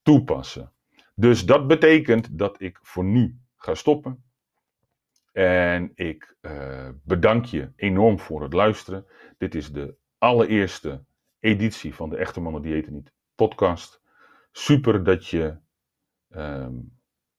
toepassen. 0.02 0.72
Dus 1.14 1.46
dat 1.46 1.66
betekent 1.66 2.38
dat 2.38 2.60
ik 2.60 2.78
voor 2.82 3.04
nu 3.04 3.38
ga 3.56 3.74
stoppen. 3.74 4.24
En 5.32 5.92
ik 5.94 6.37
uh, 6.40 6.88
bedank 7.02 7.44
je 7.44 7.72
enorm 7.76 8.18
voor 8.18 8.42
het 8.42 8.52
luisteren. 8.52 9.06
Dit 9.38 9.54
is 9.54 9.72
de 9.72 9.94
allereerste 10.18 11.04
editie 11.44 11.94
van 11.94 12.11
de 12.11 12.16
Echte 12.16 12.40
Mannen 12.40 12.62
Diëten 12.62 12.92
Niet 12.92 13.12
podcast. 13.35 14.02
Super 14.52 15.04
dat 15.04 15.26
je 15.26 15.57
um, 16.30 16.98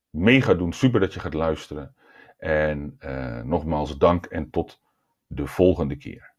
mee 0.10 0.42
gaat 0.42 0.58
doen, 0.58 0.74
super 0.74 1.00
dat 1.00 1.14
je 1.14 1.20
gaat 1.20 1.34
luisteren. 1.34 1.96
En 2.38 2.96
uh, 3.00 3.42
nogmaals 3.42 3.98
dank 3.98 4.26
en 4.26 4.50
tot 4.50 4.82
de 5.28 5.48
volgende 5.48 5.96
keer. 5.96 6.35